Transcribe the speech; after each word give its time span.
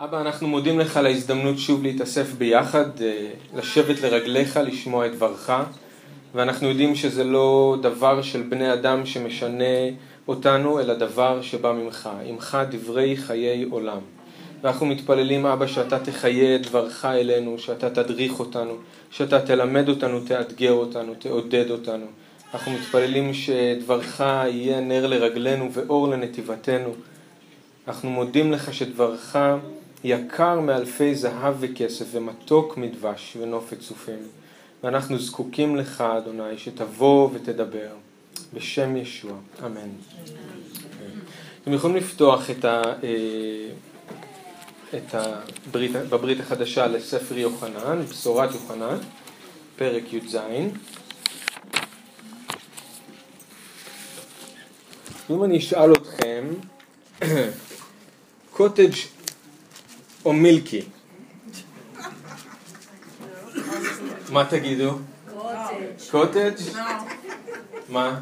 אבא, 0.00 0.20
אנחנו 0.20 0.48
מודים 0.48 0.78
לך 0.78 0.96
על 0.96 1.06
ההזדמנות 1.06 1.58
שוב 1.58 1.82
להתאסף 1.82 2.32
ביחד, 2.32 3.02
אה, 3.02 3.30
לשבת 3.56 4.00
לרגליך, 4.00 4.56
לשמוע 4.56 5.06
את 5.06 5.12
דברך, 5.14 5.50
ואנחנו 6.34 6.68
יודעים 6.68 6.94
שזה 6.94 7.24
לא 7.24 7.76
דבר 7.82 8.22
של 8.22 8.42
בני 8.42 8.72
אדם 8.72 9.06
שמשנה 9.06 9.64
אותנו, 10.28 10.80
אלא 10.80 10.94
דבר 10.94 11.42
שבא 11.42 11.72
ממך. 11.72 12.08
עמך 12.24 12.58
דברי 12.70 13.16
חיי 13.16 13.66
עולם. 13.70 13.98
ואנחנו 14.62 14.86
מתפללים, 14.86 15.46
אבא, 15.46 15.66
שאתה 15.66 15.98
תחיה 15.98 16.56
את 16.56 16.66
דברך 16.66 17.04
אלינו, 17.04 17.58
שאתה 17.58 17.90
תדריך 17.90 18.40
אותנו, 18.40 18.74
שאתה 19.10 19.40
תלמד 19.40 19.88
אותנו, 19.88 20.20
תאתגר 20.20 20.72
אותנו, 20.72 21.14
תעודד 21.18 21.70
אותנו. 21.70 22.06
אנחנו 22.54 22.72
מתפללים 22.72 23.34
שדברך 23.34 24.20
יהיה 24.20 24.80
נר 24.80 25.06
לרגלינו 25.06 25.72
ואור 25.72 26.08
לנתיבתנו. 26.08 26.94
אנחנו 27.88 28.10
מודים 28.10 28.52
לך 28.52 28.74
שדברך 28.74 29.36
יקר 30.04 30.60
מאלפי 30.60 31.14
זהב 31.14 31.54
וכסף 31.60 32.04
ומתוק 32.12 32.76
מדבש 32.76 33.36
ונופת 33.40 33.80
צופים. 33.80 34.28
ואנחנו 34.84 35.18
זקוקים 35.18 35.76
לך, 35.76 36.00
אדוני, 36.00 36.58
שתבוא 36.58 37.28
ותדבר. 37.32 37.88
בשם 38.54 38.96
ישוע, 38.96 39.32
אמן. 39.66 39.88
אתם 41.62 41.72
יכולים 41.72 41.96
לפתוח 41.96 42.50
את 42.50 42.64
ה... 42.64 42.82
אה, 43.02 43.70
את 44.94 45.14
הברית, 45.14 45.92
בברית 45.92 46.40
החדשה 46.40 46.86
לספר 46.86 47.38
יוחנן, 47.38 48.02
בשורת 48.10 48.54
יוחנן, 48.54 48.98
פרק 49.76 50.12
י"ז. 50.12 50.36
אם 55.30 55.44
אני 55.44 55.58
אשאל 55.58 55.92
אתכם, 55.92 56.44
קוטג' 58.56 58.92
או 60.28 60.32
מילקי? 60.32 60.82
מה 64.30 64.44
תגידו? 64.44 64.98
קוטג'? 66.10 66.54
מה? 67.88 68.20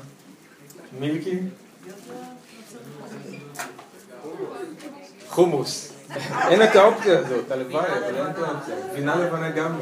מילקי? 1.01 1.39
חומוס. 5.29 5.93
אין 6.49 6.63
את 6.63 6.77
האופציה 6.77 7.19
הזאת, 7.19 7.51
הלוואי, 7.51 7.87
אבל 7.87 8.17
אין 8.17 8.31
את 8.31 8.39
האופציה. 8.39 8.77
גבינה 8.91 9.17
לבנה 9.17 9.51
גם 9.51 9.79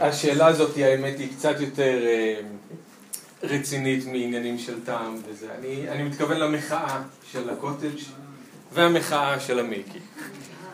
השאלה 0.00 0.46
הזאת, 0.46 0.76
האמת, 0.76 1.18
היא 1.18 1.28
קצת 1.36 1.60
יותר 1.60 2.06
אה, 2.06 2.40
רצינית 3.42 4.06
מעניינים 4.06 4.58
של 4.58 4.84
טעם 4.84 5.16
וזה. 5.28 5.48
אני 5.88 6.02
מתכוון 6.02 6.36
למחאה 6.36 7.02
של 7.32 7.50
הקוטג' 7.50 8.23
והמחאה 8.74 9.40
של 9.40 9.58
המיקי. 9.58 9.98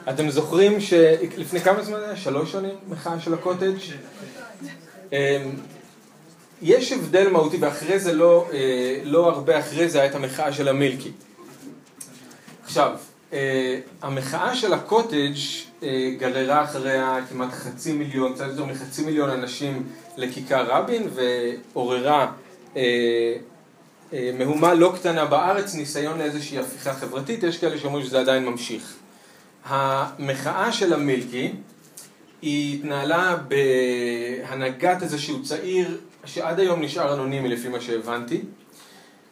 אתם 0.09 0.31
זוכרים 0.31 0.81
שלפני 0.81 1.61
כמה 1.61 1.83
זמן 1.83 1.99
היה? 2.01 2.17
שלוש 2.17 2.53
שנים 2.53 2.75
מחאה 2.89 3.21
של 3.21 3.35
הקוטג'? 3.35 3.77
אמ, 5.13 5.17
יש 6.63 6.93
הבדל 6.93 7.29
מהותי, 7.29 7.57
ואחרי 7.61 7.99
זה, 7.99 8.13
לא, 8.13 8.49
אה, 8.53 9.01
לא 9.05 9.31
הרבה 9.31 9.59
אחרי 9.59 9.89
זה, 9.89 10.07
את 10.07 10.15
המחאה 10.15 10.53
של 10.53 10.69
המילקי. 10.69 11.11
עכשיו, 12.65 12.97
אה, 13.33 13.79
המחאה 14.03 14.55
של 14.55 14.73
הקוטג' 14.73 15.35
אה, 15.83 16.11
גררה 16.19 16.65
אחריה 16.65 17.19
כמעט 17.29 17.53
חצי 17.53 17.93
מיליון, 17.93 18.35
קצת 18.35 18.47
יותר 18.49 18.65
מחצי 18.65 19.05
מיליון 19.05 19.31
אנשים 19.31 19.87
לכיכר 20.17 20.67
רבין 20.67 21.09
ועוררה 21.75 22.33
מהומה 24.13 24.75
לא 24.75 24.93
קטנה 24.97 25.25
בארץ, 25.25 25.75
ניסיון 25.75 26.19
לאיזושהי 26.19 26.59
הפיכה 26.59 26.95
חברתית, 26.95 27.43
יש 27.43 27.59
כאלה 27.59 27.79
שאומרים 27.79 28.05
שזה 28.05 28.21
עדיין 28.21 28.45
ממשיך. 28.45 28.95
המחאה 29.65 30.73
של 30.73 30.93
המילקי 30.93 31.53
היא 32.43 32.79
התנהלה 32.79 33.37
בהנהגת 33.49 35.03
איזשהו 35.03 35.43
צעיר 35.43 35.99
שעד 36.25 36.61
היום 36.61 36.83
נשאר 36.83 37.15
אנונימי 37.15 37.49
לפי 37.49 37.69
מה 37.69 37.81
שהבנתי 37.81 38.41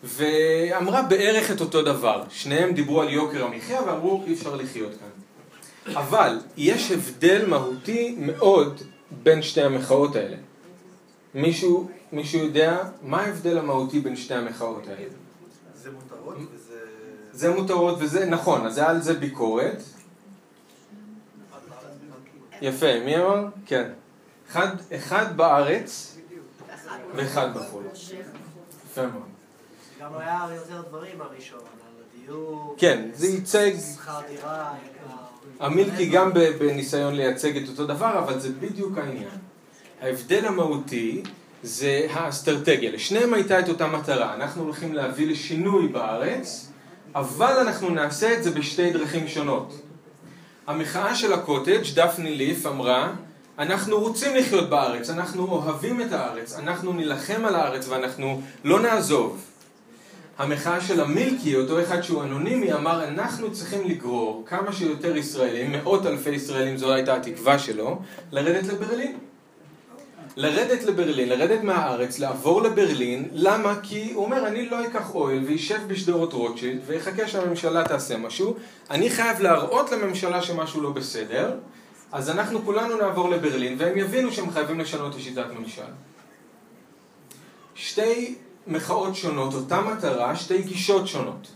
ואמרה 0.04 1.02
בערך 1.02 1.50
את 1.50 1.60
אותו 1.60 1.82
דבר. 1.82 2.22
שניהם 2.30 2.72
דיברו 2.72 3.02
על 3.02 3.08
יוקר 3.08 3.44
המחיה 3.44 3.82
ואמרו 3.82 4.22
אי 4.26 4.32
אפשר 4.32 4.56
לחיות 4.56 4.90
כאן. 4.90 5.94
אבל 5.96 6.38
יש 6.56 6.90
הבדל 6.90 7.46
מהותי 7.46 8.14
מאוד 8.18 8.82
בין 9.10 9.42
שתי 9.42 9.62
המחאות 9.62 10.16
האלה. 10.16 10.36
מישהו, 11.34 11.90
מישהו 12.12 12.38
יודע 12.38 12.78
מה 13.02 13.20
ההבדל 13.20 13.58
המהותי 13.58 14.00
בין 14.00 14.16
שתי 14.16 14.34
המחאות 14.34 14.86
האלה? 14.86 15.08
זה 15.74 15.90
מותרות 15.90 16.36
וזה... 16.54 16.78
זה 17.32 17.50
מותרות 17.54 17.98
וזה, 18.00 18.26
נכון, 18.26 18.66
אז 18.66 18.78
היה 18.78 18.90
על 18.90 19.02
זה 19.02 19.14
ביקורת. 19.14 19.82
יפה, 22.60 23.00
מי 23.04 23.16
אמר? 23.16 23.46
כן. 23.66 23.90
אחד, 24.50 24.76
אחד 24.94 25.36
בארץ 25.36 26.16
ואחד 27.14 27.54
בחו"ל. 27.54 27.84
יפה 28.86 29.06
מאוד. 29.06 29.22
גם 30.00 30.10
היה 30.18 30.46
יותר 30.54 30.82
דברים 30.88 31.20
הראשון, 31.20 31.58
על 31.58 32.02
הדיור, 32.22 32.74
כן, 32.78 33.10
זה 33.14 33.26
ייצג, 33.26 33.70
שכר 33.94 34.20
דירה, 34.28 34.74
המילקי 35.60 36.08
גם 36.08 36.32
בניסיון 36.34 37.14
לייצג 37.14 37.56
את 37.56 37.68
אותו 37.68 37.86
דבר, 37.86 38.18
אבל 38.18 38.40
זה 38.40 38.52
בדיוק 38.52 38.98
העניין. 38.98 39.28
ההבדל 40.02 40.44
המהותי 40.46 41.22
זה 41.62 42.06
האסטרטגיה. 42.10 42.92
לשניהם 42.92 43.34
הייתה 43.34 43.60
את 43.60 43.68
אותה 43.68 43.86
מטרה. 43.86 44.34
אנחנו 44.34 44.62
הולכים 44.62 44.94
להביא 44.94 45.30
לשינוי 45.30 45.88
בארץ, 45.88 46.68
אבל 47.14 47.52
אנחנו 47.60 47.90
נעשה 47.90 48.34
את 48.34 48.44
זה 48.44 48.50
בשתי 48.50 48.90
דרכים 48.90 49.28
שונות. 49.28 49.80
המחאה 50.66 51.14
של 51.14 51.32
הקוטג', 51.32 51.82
דפני 51.94 52.34
ליף, 52.34 52.66
אמרה, 52.66 53.12
אנחנו 53.58 54.00
רוצים 54.00 54.36
לחיות 54.36 54.70
בארץ, 54.70 55.10
אנחנו 55.10 55.46
אוהבים 55.46 56.00
את 56.00 56.12
הארץ, 56.12 56.58
אנחנו 56.58 56.92
נילחם 56.92 57.44
על 57.44 57.54
הארץ 57.54 57.88
ואנחנו 57.88 58.40
לא 58.64 58.80
נעזוב. 58.80 59.44
המחאה 60.38 60.80
של 60.80 61.00
המילקי, 61.00 61.56
אותו 61.56 61.82
אחד 61.82 62.00
שהוא 62.00 62.22
אנונימי, 62.22 62.72
אמר 62.72 63.04
אנחנו 63.08 63.52
צריכים 63.52 63.88
לגרור 63.88 64.44
כמה 64.46 64.72
שיותר 64.72 65.16
ישראלים, 65.16 65.72
מאות 65.72 66.06
אלפי 66.06 66.30
ישראלים, 66.30 66.76
זו 66.76 66.92
הייתה 66.92 67.16
התקווה 67.16 67.58
שלו, 67.58 68.02
לרדת 68.32 68.66
לברלין. 68.66 69.18
לרדת 70.36 70.82
לברלין, 70.82 71.28
לרדת 71.28 71.62
מהארץ, 71.62 72.18
לעבור 72.18 72.62
לברלין, 72.62 73.28
למה? 73.32 73.74
כי 73.82 74.12
הוא 74.14 74.24
אומר 74.24 74.46
אני 74.46 74.68
לא 74.68 74.84
אקח 74.84 75.14
אוהל 75.14 75.38
וישב 75.38 75.78
בשדרות 75.86 76.32
רוטשילד 76.32 76.80
ויחכה 76.86 77.28
שהממשלה 77.28 77.84
תעשה 77.84 78.16
משהו, 78.16 78.54
אני 78.90 79.10
חייב 79.10 79.40
להראות 79.40 79.92
לממשלה 79.92 80.42
שמשהו 80.42 80.80
לא 80.80 80.90
בסדר, 80.90 81.56
אז 82.12 82.30
אנחנו 82.30 82.64
כולנו 82.64 82.96
נעבור 82.96 83.30
לברלין 83.30 83.74
והם 83.78 83.98
יבינו 83.98 84.32
שהם 84.32 84.50
חייבים 84.50 84.80
לשנות 84.80 85.14
את 85.14 85.20
שיטת 85.20 85.46
ממשל. 85.58 85.82
שתי 87.74 88.34
מחאות 88.66 89.14
שונות, 89.14 89.54
אותה 89.54 89.80
מטרה, 89.80 90.36
שתי 90.36 90.62
גישות 90.62 91.08
שונות. 91.08 91.48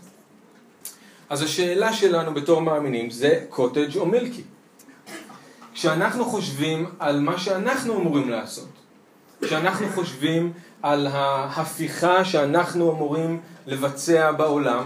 אז 1.29 1.41
השאלה 1.41 1.93
שלנו 1.93 2.33
בתור 2.33 2.61
מאמינים 2.61 3.09
זה 3.09 3.45
קוטג' 3.49 3.97
או 3.97 4.05
מילקי. 4.05 4.43
כשאנחנו 5.73 6.25
חושבים 6.25 6.85
על 6.99 7.19
מה 7.19 7.37
שאנחנו 7.37 7.95
אמורים 7.95 8.29
לעשות, 8.29 8.69
כשאנחנו 9.41 9.87
חושבים 9.95 10.53
על 10.81 11.07
ההפיכה 11.07 12.25
שאנחנו 12.25 12.91
אמורים 12.91 13.41
לבצע 13.67 14.31
בעולם, 14.31 14.85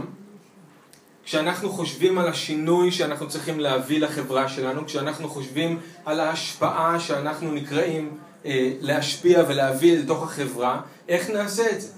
כשאנחנו 1.23 1.69
חושבים 1.69 2.17
על 2.17 2.27
השינוי 2.27 2.91
שאנחנו 2.91 3.27
צריכים 3.27 3.59
להביא 3.59 3.99
לחברה 3.99 4.49
שלנו, 4.49 4.85
כשאנחנו 4.85 5.29
חושבים 5.29 5.79
על 6.05 6.19
ההשפעה 6.19 6.99
שאנחנו 6.99 7.51
נקראים 7.51 8.17
אה, 8.45 8.71
להשפיע 8.81 9.43
ולהביא 9.47 9.99
לתוך 9.99 10.23
החברה, 10.23 10.81
איך 11.07 11.29
נעשה 11.29 11.71
את 11.71 11.81
זה? 11.81 11.91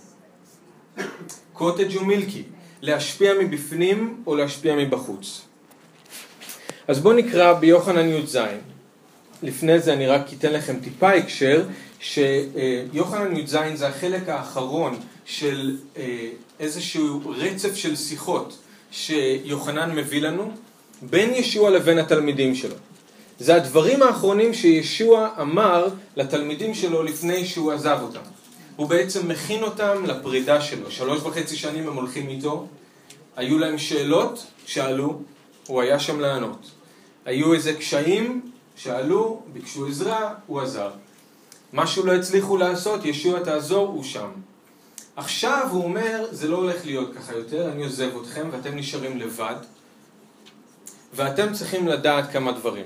קוטג' 1.53 1.97
ומילקי, 2.01 2.43
להשפיע 2.81 3.33
מבפנים 3.39 4.23
או 4.27 4.35
להשפיע 4.35 4.75
מבחוץ. 4.75 5.41
אז 6.87 6.99
בואו 6.99 7.13
נקרא 7.13 7.53
ביוחנן 7.53 8.07
י"ז. 8.07 8.37
לפני 9.43 9.79
זה 9.79 9.93
אני 9.93 10.07
רק 10.07 10.33
אתן 10.33 10.53
לכם 10.53 10.79
טיפה 10.79 11.11
הקשר, 11.11 11.65
שיוחנן 11.99 13.35
י"ז 13.37 13.57
זה 13.73 13.87
החלק 13.87 14.29
האחרון 14.29 14.99
של 15.25 15.77
אה, 15.97 16.29
איזשהו 16.59 17.21
רצף 17.25 17.75
של 17.75 17.95
שיחות 17.95 18.57
שיוחנן 18.91 19.95
מביא 19.95 20.21
לנו 20.21 20.51
בין 21.01 21.33
ישוע 21.33 21.69
לבין 21.69 21.97
התלמידים 21.97 22.55
שלו. 22.55 22.75
זה 23.39 23.55
הדברים 23.55 24.03
האחרונים 24.03 24.53
שישוע 24.53 25.29
אמר 25.41 25.87
לתלמידים 26.15 26.73
שלו 26.73 27.03
לפני 27.03 27.45
שהוא 27.45 27.71
עזב 27.71 27.99
אותם. 28.01 28.19
הוא 28.75 28.87
בעצם 28.87 29.27
מכין 29.27 29.63
אותם 29.63 30.05
לפרידה 30.05 30.61
שלו. 30.61 30.91
שלוש 30.91 31.21
וחצי 31.21 31.55
שנים 31.55 31.87
הם 31.87 31.95
הולכים 31.95 32.29
איתו, 32.29 32.67
היו 33.35 33.59
להם 33.59 33.77
שאלות, 33.77 34.45
שאלו, 34.65 35.21
הוא 35.67 35.81
היה 35.81 35.99
שם 35.99 36.19
לענות. 36.19 36.71
היו 37.25 37.53
איזה 37.53 37.73
קשיים, 37.73 38.48
שאלו, 38.83 39.41
ביקשו 39.53 39.87
עזרה, 39.87 40.33
הוא 40.47 40.61
עזר. 40.61 40.91
משהו 41.73 42.05
לא 42.05 42.13
הצליחו 42.13 42.57
לעשות, 42.57 43.05
ישוע 43.05 43.39
תעזור, 43.39 43.87
הוא 43.87 44.03
שם. 44.03 44.29
עכשיו 45.15 45.67
הוא 45.71 45.83
אומר, 45.83 46.25
זה 46.31 46.47
לא 46.47 46.57
הולך 46.57 46.85
להיות 46.85 47.13
ככה 47.15 47.33
יותר, 47.33 47.71
אני 47.71 47.83
עוזב 47.83 48.09
אתכם 48.21 48.47
ואתם 48.51 48.75
נשארים 48.75 49.17
לבד. 49.17 49.55
ואתם 51.13 51.53
צריכים 51.53 51.87
לדעת 51.87 52.31
כמה 52.31 52.51
דברים. 52.51 52.85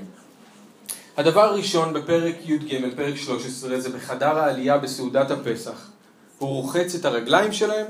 הדבר 1.18 1.42
הראשון 1.42 1.94
בפרק 1.94 2.36
י"ג, 2.46 2.96
פרק 2.96 3.16
13, 3.16 3.80
זה 3.80 3.90
בחדר 3.90 4.40
העלייה 4.40 4.78
בסעודת 4.78 5.32
הפסח. 5.32 5.90
הוא 6.38 6.50
רוחץ 6.50 6.96
את 6.96 7.06
הרגליים 7.06 7.54
שלהם 7.54 7.88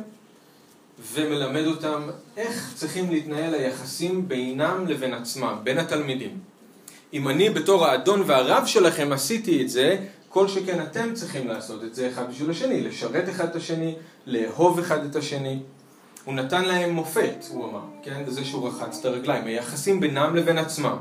ומלמד 1.13 1.65
אותם 1.65 2.09
איך 2.37 2.73
צריכים 2.75 3.09
להתנהל 3.09 3.53
היחסים 3.53 4.27
בינם 4.27 4.87
לבין 4.87 5.13
עצמם, 5.13 5.57
בין 5.63 5.77
התלמידים. 5.77 6.52
אם 7.13 7.27
אני 7.27 7.49
בתור 7.49 7.85
האדון 7.85 8.23
והרב 8.25 8.65
שלכם 8.65 9.11
עשיתי 9.11 9.61
את 9.61 9.69
זה, 9.69 9.97
כל 10.29 10.47
שכן 10.47 10.83
אתם 10.83 11.13
צריכים 11.13 11.47
לעשות 11.47 11.83
את 11.83 11.95
זה 11.95 12.09
אחד 12.09 12.29
בשביל 12.29 12.49
השני, 12.49 12.81
לשרת 12.81 13.29
אחד 13.29 13.45
את 13.45 13.55
השני, 13.55 13.95
לאהוב 14.25 14.79
אחד 14.79 15.05
את 15.05 15.15
השני. 15.15 15.59
הוא 16.25 16.33
נתן 16.33 16.65
להם 16.65 16.89
מופת, 16.89 17.45
הוא 17.49 17.69
אמר, 17.69 17.81
כן? 18.03 18.23
בזה 18.27 18.45
שהוא 18.45 18.67
רחץ 18.67 18.99
את 18.99 19.05
הרגליים, 19.05 19.45
היחסים 19.45 19.99
בינם 19.99 20.35
לבין 20.35 20.57
עצמם. 20.57 20.97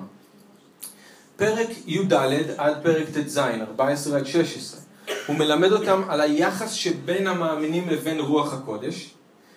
פרק 1.37 1.69
י"ד 1.87 2.13
עד 2.57 2.83
פרק 2.83 3.07
ט"ז, 3.09 3.39
14 3.39 4.19
עד 4.19 4.27
16, 4.27 4.81
הוא 5.27 5.37
מלמד 5.37 5.73
אותם 5.73 6.03
על 6.09 6.21
היחס 6.21 6.73
שבין 6.73 7.27
המאמינים 7.27 7.89
לבין 7.89 8.21
רוח 8.21 8.55
הקודש. 8.55 9.15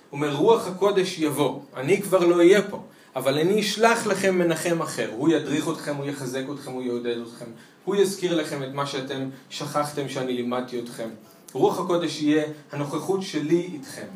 הוא 0.10 0.18
אומר, 0.18 0.36
רוח 0.36 0.68
הקודש 0.68 1.20
יבוא, 1.20 1.60
אני 1.76 2.02
כבר 2.02 2.26
לא 2.26 2.36
אהיה 2.36 2.62
פה, 2.62 2.84
אבל 3.16 3.40
אני 3.40 3.62
אשלח 3.62 4.08
לכם 4.08 4.38
מנחם 4.38 4.82
אחר. 4.82 5.10
הוא 5.16 5.30
ידריך 5.30 5.70
אתכם, 5.70 5.96
הוא 5.96 6.06
יחזק 6.06 6.44
אתכם, 6.54 6.72
הוא 6.72 6.84
יעודד 6.84 7.18
אתכם. 7.18 7.46
הוא 7.86 7.96
יזכיר 7.96 8.36
לכם 8.36 8.64
את 8.64 8.74
מה 8.74 8.86
שאתם 8.86 9.30
שכחתם 9.50 10.10
שאני 10.10 10.34
לימדתי 10.34 10.80
אתכם. 10.80 11.10
רוח 11.54 11.80
הקודש 11.80 12.22
יהיה 12.22 12.44
הנוכחות 12.72 13.22
שלי 13.22 13.70
איתכם. 13.74 14.08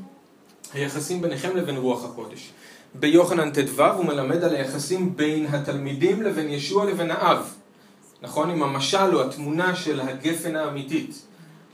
היחסים 0.74 1.22
ביניכם 1.22 1.58
לבין 1.58 1.78
רוח 1.78 2.06
הקודש. 2.06 2.52
ביוחנן 2.96 3.52
ט"ו 3.52 3.84
הוא 3.84 4.06
מלמד 4.06 4.44
על 4.44 4.56
היחסים 4.56 5.16
בין 5.16 5.46
התלמידים 5.46 6.22
לבין 6.22 6.50
ישוע 6.50 6.86
לבין 6.86 7.12
האב. 7.12 7.54
נכון? 8.22 8.50
עם 8.50 8.64
המשל 8.64 9.16
או 9.16 9.22
התמונה 9.22 9.76
של 9.76 10.02
הגפן 10.02 10.56
האמיתית. 10.56 11.22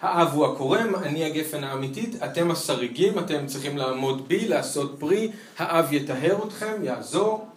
האב 0.06 0.34
הוא 0.34 0.46
הקורם, 0.46 0.96
אני 0.96 1.26
הגפן 1.26 1.64
האמיתית, 1.64 2.24
אתם 2.24 2.52
השריגים, 2.52 3.20
אתם 3.20 3.46
צריכים 3.48 3.78
לעמוד 3.78 4.28
בי, 4.28 4.48
לעשות 4.48 4.96
פרי, 5.00 5.32
האב 5.58 5.94
יטהר 5.94 6.38
אתכם, 6.48 6.74
יעזור, 6.84 7.48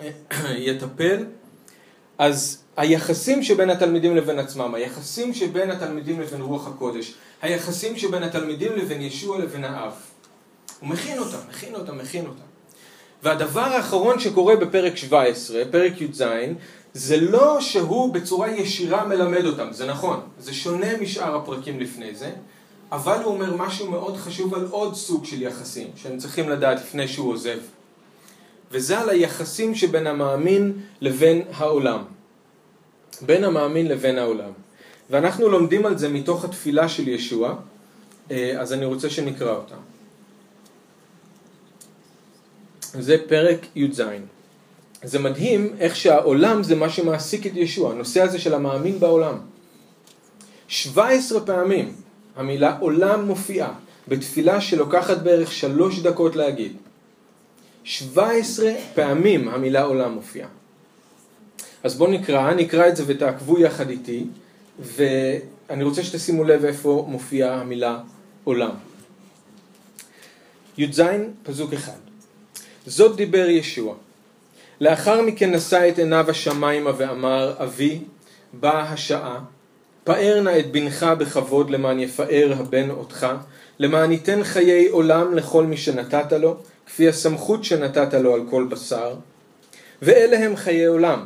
יטפל. 0.68 1.24
אז 2.18 2.62
היחסים 2.76 3.42
שבין 3.42 3.70
התלמידים 3.70 4.16
לבין 4.16 4.38
עצמם, 4.38 4.74
היחסים 4.74 5.34
שבין 5.34 5.70
התלמידים 5.70 6.20
לבין 6.20 6.40
רוח 6.40 6.66
הקודש, 6.66 7.14
היחסים 7.42 7.96
שבין 7.96 8.22
התלמידים 8.22 8.72
לבין 8.76 9.00
ישוע 9.00 9.38
לבין 9.38 9.64
האב. 9.64 9.92
הוא 10.80 10.88
מכין 10.88 11.18
אותם, 11.18 11.38
מכין 11.48 11.74
אותם, 11.74 11.98
מכין 11.98 12.26
אותם. 12.26 12.48
והדבר 13.22 13.60
האחרון 13.60 14.20
שקורה 14.20 14.56
בפרק 14.56 14.96
17, 14.96 15.62
פרק 15.70 16.00
י"ז, 16.00 16.22
זה 16.94 17.20
לא 17.20 17.60
שהוא 17.60 18.14
בצורה 18.14 18.50
ישירה 18.50 19.04
מלמד 19.04 19.44
אותם, 19.44 19.68
זה 19.72 19.86
נכון, 19.86 20.20
זה 20.38 20.54
שונה 20.54 20.96
משאר 20.96 21.36
הפרקים 21.36 21.80
לפני 21.80 22.14
זה, 22.14 22.30
אבל 22.92 23.22
הוא 23.22 23.34
אומר 23.34 23.56
משהו 23.56 23.90
מאוד 23.90 24.16
חשוב 24.16 24.54
על 24.54 24.66
עוד 24.70 24.94
סוג 24.94 25.24
של 25.24 25.42
יחסים, 25.42 25.88
שהם 25.96 26.18
צריכים 26.18 26.48
לדעת 26.48 26.76
לפני 26.80 27.08
שהוא 27.08 27.32
עוזב. 27.32 27.58
וזה 28.70 28.98
על 28.98 29.10
היחסים 29.10 29.74
שבין 29.74 30.06
המאמין 30.06 30.72
לבין 31.00 31.42
העולם. 31.52 32.04
בין 33.22 33.44
המאמין 33.44 33.88
לבין 33.88 34.18
העולם. 34.18 34.50
ואנחנו 35.10 35.48
לומדים 35.48 35.86
על 35.86 35.98
זה 35.98 36.08
מתוך 36.08 36.44
התפילה 36.44 36.88
של 36.88 37.08
ישוע, 37.08 37.54
אה, 38.30 38.60
אז 38.60 38.72
אני 38.72 38.84
רוצה 38.84 39.10
שנקרא 39.10 39.54
אותה. 39.54 39.74
זה 42.80 43.16
פרק 43.28 43.66
י"ז. 43.76 44.02
זה 45.02 45.18
מדהים 45.18 45.76
איך 45.80 45.96
שהעולם 45.96 46.62
זה 46.62 46.76
מה 46.76 46.90
שמעסיק 46.90 47.46
את 47.46 47.52
ישוע, 47.54 47.92
הנושא 47.92 48.22
הזה 48.22 48.38
של 48.38 48.54
המאמין 48.54 49.00
בעולם. 49.00 49.38
17 50.68 51.40
פעמים 51.46 51.92
המילה 52.36 52.76
עולם 52.80 53.26
מופיעה 53.26 53.74
בתפילה 54.08 54.60
שלוקחת 54.60 55.18
בערך 55.18 55.52
שלוש 55.52 55.98
דקות 55.98 56.36
להגיד. 56.36 56.72
17 57.84 58.72
פעמים 58.94 59.48
המילה 59.48 59.82
עולם 59.82 60.12
מופיעה. 60.12 60.48
אז 61.82 61.96
בואו 61.96 62.10
נקרא, 62.10 62.54
נקרא 62.54 62.88
את 62.88 62.96
זה 62.96 63.04
ותעקבו 63.06 63.58
יחד 63.58 63.90
איתי, 63.90 64.24
ואני 64.78 65.84
רוצה 65.84 66.02
שתשימו 66.02 66.44
לב 66.44 66.64
איפה 66.64 67.06
מופיעה 67.08 67.60
המילה 67.60 68.00
עולם. 68.44 68.74
י"ז 70.78 71.02
פסוק 71.42 71.72
אחד 71.72 71.98
זאת 72.86 73.16
דיבר 73.16 73.48
ישוע. 73.48 73.94
לאחר 74.80 75.22
מכן 75.22 75.54
נשא 75.54 75.88
את 75.88 75.98
עיניו 75.98 76.30
השמיימה 76.30 76.90
ואמר, 76.96 77.54
אבי, 77.58 78.00
באה 78.52 78.92
השעה, 78.92 79.38
פאר 80.04 80.40
נא 80.40 80.58
את 80.58 80.72
בנך 80.72 81.06
בכבוד 81.18 81.70
למען 81.70 82.00
יפאר 82.00 82.54
הבן 82.58 82.90
אותך, 82.90 83.26
למען 83.78 84.12
ייתן 84.12 84.44
חיי 84.44 84.88
עולם 84.88 85.34
לכל 85.34 85.64
מי 85.64 85.76
שנתת 85.76 86.32
לו, 86.32 86.56
כפי 86.86 87.08
הסמכות 87.08 87.64
שנתת 87.64 88.14
לו 88.14 88.34
על 88.34 88.40
כל 88.50 88.66
בשר. 88.70 89.14
ואלה 90.02 90.38
הם 90.38 90.56
חיי 90.56 90.86
עולם, 90.86 91.24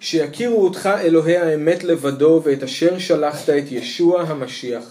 שיכירו 0.00 0.64
אותך 0.64 0.88
אלוהי 1.00 1.36
האמת 1.36 1.84
לבדו 1.84 2.40
ואת 2.44 2.62
אשר 2.62 2.98
שלחת 2.98 3.50
את 3.50 3.64
ישוע 3.72 4.22
המשיח. 4.22 4.84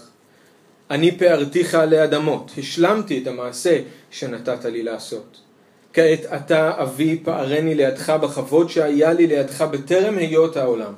אני 0.90 1.18
פארתיך 1.18 1.74
עלי 1.74 2.04
אדמות, 2.04 2.50
השלמתי 2.58 3.22
את 3.22 3.26
המעשה 3.26 3.80
שנתת 4.10 4.64
לי 4.64 4.82
לעשות. 4.82 5.47
כעת 5.92 6.20
אתה 6.36 6.82
אבי 6.82 7.20
פערני 7.24 7.74
לידך 7.74 8.10
בכבוד 8.10 8.70
שהיה 8.70 9.12
לי 9.12 9.26
לידך 9.26 9.62
בטרם 9.62 10.18
היות 10.18 10.56
העולם. 10.56 10.92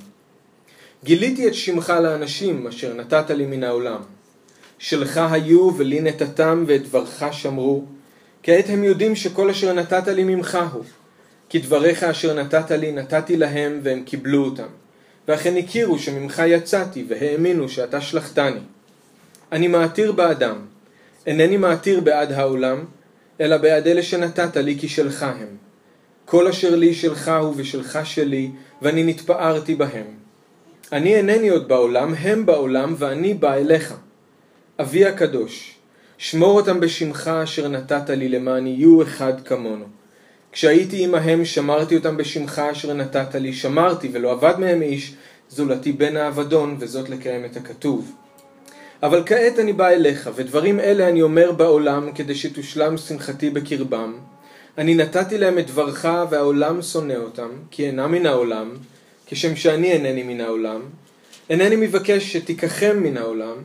גיליתי 1.04 1.48
את 1.48 1.54
שמך 1.54 1.90
לאנשים 2.02 2.66
אשר 2.66 2.94
נתת 2.94 3.30
לי 3.30 3.46
מן 3.46 3.64
העולם. 3.64 4.00
שלך 4.78 5.20
היו 5.30 5.70
ולי 5.76 6.00
נתתם 6.00 6.64
ואת 6.66 6.82
דברך 6.82 7.22
שמרו. 7.32 7.84
כעת 8.42 8.64
הם 8.68 8.84
יודעים 8.84 9.16
שכל 9.16 9.50
אשר 9.50 9.72
נתת 9.72 10.08
לי 10.08 10.24
ממך 10.24 10.58
הוא. 10.72 10.84
כי 11.48 11.58
דבריך 11.58 12.04
אשר 12.04 12.34
נתת 12.34 12.70
לי 12.70 12.92
נתתי 12.92 13.36
להם 13.36 13.80
והם 13.82 14.02
קיבלו 14.02 14.44
אותם. 14.44 14.66
ואכן 15.28 15.56
הכירו 15.56 15.98
שממך 15.98 16.42
יצאתי 16.46 17.04
והאמינו 17.08 17.68
שאתה 17.68 18.00
שלחתני. 18.00 18.60
אני 19.52 19.68
מעתיר 19.68 20.12
באדם, 20.12 20.56
אינני 21.26 21.56
מעתיר 21.56 22.00
בעד 22.00 22.32
העולם, 22.32 22.84
אלא 23.40 23.56
בעד 23.56 23.86
אלה 23.86 24.02
שנתת 24.02 24.56
לי 24.56 24.78
כי 24.78 24.88
שלך 24.88 25.22
הם. 25.22 25.56
כל 26.24 26.46
אשר 26.46 26.76
לי 26.76 26.94
שלך 26.94 27.30
הוא 27.40 27.54
ושלך 27.56 27.98
שלי, 28.04 28.50
ואני 28.82 29.04
נתפארתי 29.04 29.74
בהם. 29.74 30.06
אני 30.92 31.16
אינני 31.16 31.48
עוד 31.48 31.68
בעולם, 31.68 32.14
הם 32.14 32.46
בעולם, 32.46 32.94
ואני 32.98 33.34
בא 33.34 33.54
אליך. 33.54 33.94
אבי 34.80 35.06
הקדוש, 35.06 35.74
שמור 36.18 36.60
אותם 36.60 36.80
בשמך 36.80 37.28
אשר 37.28 37.68
נתת 37.68 38.10
לי 38.10 38.28
למען 38.28 38.66
יהיו 38.66 39.02
אחד 39.02 39.40
כמונו. 39.44 39.84
כשהייתי 40.52 41.04
עמהם 41.04 41.44
שמרתי 41.44 41.96
אותם 41.96 42.16
בשמך 42.16 42.58
אשר 42.58 42.94
נתת 42.94 43.34
לי, 43.34 43.52
שמרתי 43.52 44.10
ולא 44.12 44.32
אבד 44.32 44.54
מהם 44.58 44.82
איש, 44.82 45.14
זולתי 45.48 45.92
בן 45.92 46.16
האבדון, 46.16 46.76
וזאת 46.78 47.08
לקיים 47.08 47.44
את 47.44 47.56
הכתוב. 47.56 48.12
אבל 49.02 49.22
כעת 49.26 49.58
אני 49.58 49.72
בא 49.72 49.88
אליך, 49.88 50.30
ודברים 50.34 50.80
אלה 50.80 51.08
אני 51.08 51.22
אומר 51.22 51.52
בעולם, 51.52 52.12
כדי 52.12 52.34
שתושלם 52.34 52.96
שמחתי 52.96 53.50
בקרבם. 53.50 54.14
אני 54.78 54.94
נתתי 54.94 55.38
להם 55.38 55.58
את 55.58 55.66
דברך, 55.66 56.04
והעולם 56.30 56.82
שונא 56.82 57.12
אותם, 57.12 57.48
כי 57.70 57.86
אינם 57.86 58.12
מן 58.12 58.26
העולם, 58.26 58.70
כשם 59.26 59.56
שאני 59.56 59.92
אינני 59.92 60.22
מן 60.22 60.40
העולם. 60.40 60.80
אינני 61.50 61.76
מבקש 61.76 62.32
שתיקחם 62.32 62.96
מן 63.02 63.16
העולם, 63.16 63.56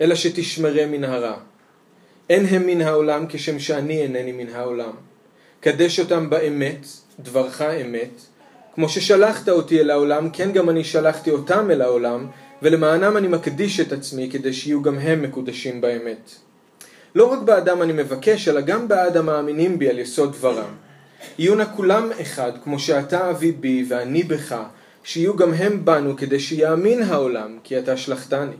אלא 0.00 0.14
שתשמרם 0.14 0.92
מן 0.92 1.04
הרע. 1.04 1.36
אין 2.30 2.46
הם 2.46 2.66
מן 2.66 2.80
העולם, 2.80 3.26
כשם 3.28 3.58
שאני 3.58 4.02
אינני 4.02 4.32
מן 4.32 4.54
העולם. 4.54 4.92
קדש 5.60 6.00
אותם 6.00 6.30
באמת, 6.30 6.86
דברך 7.20 7.62
אמת. 7.62 8.10
כמו 8.74 8.88
ששלחת 8.88 9.48
אותי 9.48 9.80
אל 9.80 9.90
העולם, 9.90 10.30
כן 10.30 10.52
גם 10.52 10.70
אני 10.70 10.84
שלחתי 10.84 11.30
אותם 11.30 11.70
אל 11.70 11.82
העולם, 11.82 12.26
ולמענם 12.62 13.16
אני 13.16 13.28
מקדיש 13.28 13.80
את 13.80 13.92
עצמי 13.92 14.28
כדי 14.32 14.52
שיהיו 14.52 14.82
גם 14.82 14.98
הם 14.98 15.22
מקודשים 15.22 15.80
באמת. 15.80 16.30
לא 17.14 17.24
רק 17.24 17.38
באדם 17.38 17.82
אני 17.82 17.92
מבקש, 17.92 18.48
אלא 18.48 18.60
גם 18.60 18.88
בעד 18.88 19.16
המאמינים 19.16 19.78
בי 19.78 19.88
על 19.88 19.98
יסוד 19.98 20.32
דברם. 20.32 20.74
יהיו 21.38 21.54
נא 21.54 21.64
כולם 21.76 22.10
אחד, 22.20 22.52
כמו 22.64 22.78
שאתה 22.78 23.30
אבי 23.30 23.52
בי 23.52 23.84
ואני 23.88 24.22
בך, 24.22 24.56
שיהיו 25.04 25.36
גם 25.36 25.54
הם 25.54 25.84
בנו 25.84 26.16
כדי 26.16 26.40
שיאמין 26.40 27.02
העולם, 27.02 27.58
כי 27.64 27.78
אתה 27.78 27.96
שלחתני. 27.96 28.56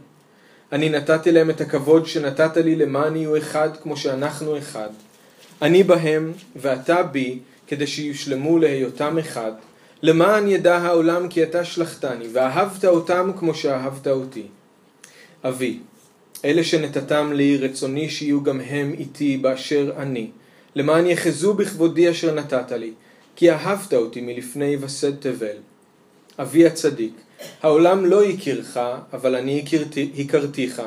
אני 0.73 0.89
נתתי 0.89 1.33
להם 1.33 1.51
את 1.51 1.61
הכבוד 1.61 2.07
שנתת 2.07 2.57
לי 2.57 2.77
למען 2.77 3.17
יהיו 3.17 3.37
אחד 3.37 3.69
כמו 3.83 3.97
שאנחנו 3.97 4.59
אחד. 4.59 4.89
אני 5.63 5.83
בהם 5.83 6.33
ואתה 6.57 7.03
בי, 7.03 7.39
כדי 7.67 7.87
שיושלמו 7.87 8.59
להיותם 8.59 9.19
אחד, 9.19 9.53
למען 10.03 10.49
ידע 10.49 10.77
העולם 10.77 11.29
כי 11.29 11.43
אתה 11.43 11.65
שלחתני, 11.65 12.29
ואהבת 12.33 12.85
אותם 12.85 13.31
כמו 13.39 13.55
שאהבת 13.55 14.07
אותי. 14.07 14.47
אבי, 15.45 15.79
אלה 16.45 16.65
שנתתם 16.65 17.33
לי, 17.33 17.57
רצוני 17.57 18.11
שיהיו 18.11 18.43
גם 18.43 18.61
הם 18.61 18.93
איתי 18.99 19.37
באשר 19.37 19.93
אני, 19.97 20.31
למען 20.75 21.07
יחזו 21.07 21.55
בכבודי 21.55 22.11
אשר 22.11 22.35
נתת 22.35 22.73
לי, 22.73 22.93
כי 23.37 23.51
אהבת 23.51 23.95
אותי 23.95 24.21
מלפני 24.21 24.77
וסד 24.81 25.17
תבל. 25.17 25.57
אבי 26.39 26.67
הצדיק, 26.67 27.13
העולם 27.63 28.07
לא 28.07 28.25
הכירך, 28.25 28.81
אבל 29.13 29.37
אני 29.37 29.63
הכרתי, 29.67 30.11
הכרתיך, 30.19 30.83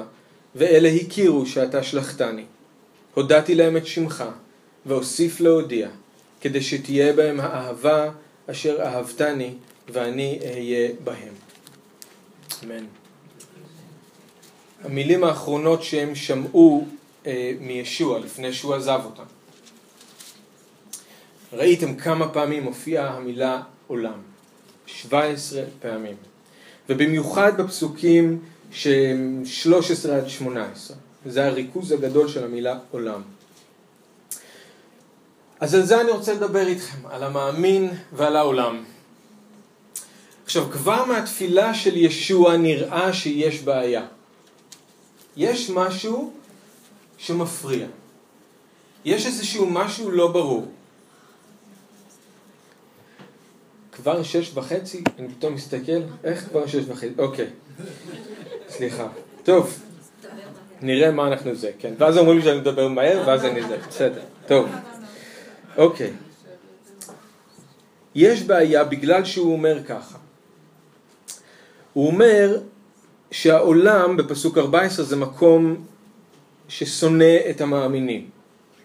ואלה 0.55 0.89
הכירו 0.89 1.45
שאתה 1.45 1.83
שלחתני. 1.83 2.43
הודעתי 3.13 3.55
להם 3.55 3.77
את 3.77 3.85
שמך, 3.85 4.23
ואוסיף 4.85 5.41
להודיע, 5.41 5.89
כדי 6.41 6.61
שתהיה 6.61 7.13
בהם 7.13 7.39
האהבה 7.39 8.09
אשר 8.51 8.77
אהבתני, 8.81 9.53
ואני 9.89 10.39
אהיה 10.43 10.89
בהם. 11.03 11.33
אמן. 12.63 12.85
המילים 14.83 15.23
האחרונות 15.23 15.83
שהם 15.83 16.15
שמעו 16.15 16.85
אה, 17.25 17.53
מישוע 17.59 18.19
לפני 18.19 18.53
שהוא 18.53 18.73
עזב 18.73 19.01
אותם. 19.05 19.23
ראיתם 21.53 21.95
כמה 21.95 22.29
פעמים 22.29 22.63
הופיעה 22.63 23.09
המילה 23.09 23.61
עולם. 23.87 24.19
17 24.85 25.63
פעמים. 25.81 26.15
ובמיוחד 26.89 27.61
בפסוקים 27.61 28.39
שהם 28.71 29.41
13 29.45 30.17
עד 30.17 30.27
18. 30.27 30.97
זה 31.25 31.45
הריכוז 31.45 31.91
הגדול 31.91 32.27
של 32.27 32.43
המילה 32.43 32.79
עולם. 32.91 33.21
אז 35.63 35.75
על 35.75 35.83
זה 35.83 36.01
אני 36.01 36.11
רוצה 36.11 36.33
לדבר 36.33 36.67
איתכם, 36.67 36.97
על 37.09 37.23
המאמין 37.23 37.89
ועל 38.13 38.35
העולם. 38.35 38.83
עכשיו, 40.45 40.71
כבר 40.71 41.05
מהתפילה 41.05 41.73
של 41.73 41.97
ישוע 41.97 42.57
נראה 42.57 43.13
שיש 43.13 43.61
בעיה. 43.61 44.05
יש 45.37 45.69
משהו 45.69 46.33
שמפריע. 47.17 47.87
יש 49.05 49.25
איזשהו 49.25 49.65
משהו 49.65 50.11
לא 50.11 50.31
ברור. 50.31 50.65
כבר 53.91 54.23
שש 54.23 54.51
וחצי? 54.53 55.03
אני 55.19 55.29
פתאום 55.29 55.53
מסתכל, 55.53 56.01
איך 56.23 56.49
כבר 56.49 56.67
שש 56.67 56.83
וחצי? 56.87 57.13
אוקיי, 57.17 57.47
סליחה. 58.69 59.07
טוב, 59.43 59.79
נראה 60.81 61.11
מה 61.11 61.27
אנחנו 61.27 61.55
זה, 61.55 61.71
כן. 61.79 61.93
ואז 61.97 62.17
אומרים 62.17 62.41
שאני 62.41 62.59
מדבר 62.59 62.87
מהר, 62.87 63.23
ואז 63.27 63.45
אני 63.45 63.61
זה, 63.67 63.77
בסדר, 63.89 64.21
טוב. 64.47 64.69
אוקיי. 65.77 66.13
יש 68.15 68.43
בעיה 68.43 68.83
בגלל 68.83 69.25
שהוא 69.25 69.53
אומר 69.53 69.83
ככה. 69.83 70.17
הוא 71.93 72.07
אומר 72.07 72.59
שהעולם 73.31 74.17
בפסוק 74.17 74.57
14 74.57 75.05
זה 75.05 75.15
מקום 75.15 75.85
ששונא 76.67 77.35
את 77.49 77.61
המאמינים, 77.61 78.29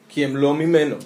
כי 0.09 0.25
הם 0.25 0.37
לא 0.37 0.55
ממנו. 0.55 0.97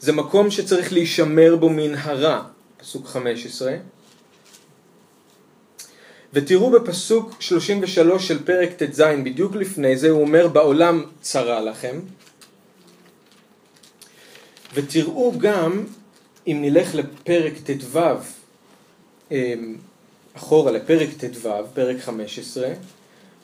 זה 0.00 0.12
מקום 0.12 0.50
שצריך 0.50 0.92
להישמר 0.92 1.56
בו 1.56 1.70
מנהרה, 1.70 2.42
פסוק 2.76 3.06
15. 3.06 3.76
ותראו 6.32 6.70
בפסוק 6.70 7.36
33 7.40 8.28
של 8.28 8.44
פרק 8.44 8.68
ט"ז, 8.82 9.02
בדיוק 9.24 9.56
לפני 9.56 9.96
זה, 9.96 10.10
הוא 10.10 10.20
אומר 10.20 10.48
בעולם 10.48 11.04
צרה 11.20 11.60
לכם. 11.60 12.00
ותראו 14.74 15.32
גם, 15.38 15.84
אם 16.46 16.58
נלך 16.60 16.94
לפרק 16.94 17.52
ט"ו, 17.64 17.98
אמ, 19.30 19.76
אחורה 20.36 20.72
לפרק 20.72 21.08
ט"ו, 21.18 21.48
פרק 21.74 22.00
15, 22.00 22.68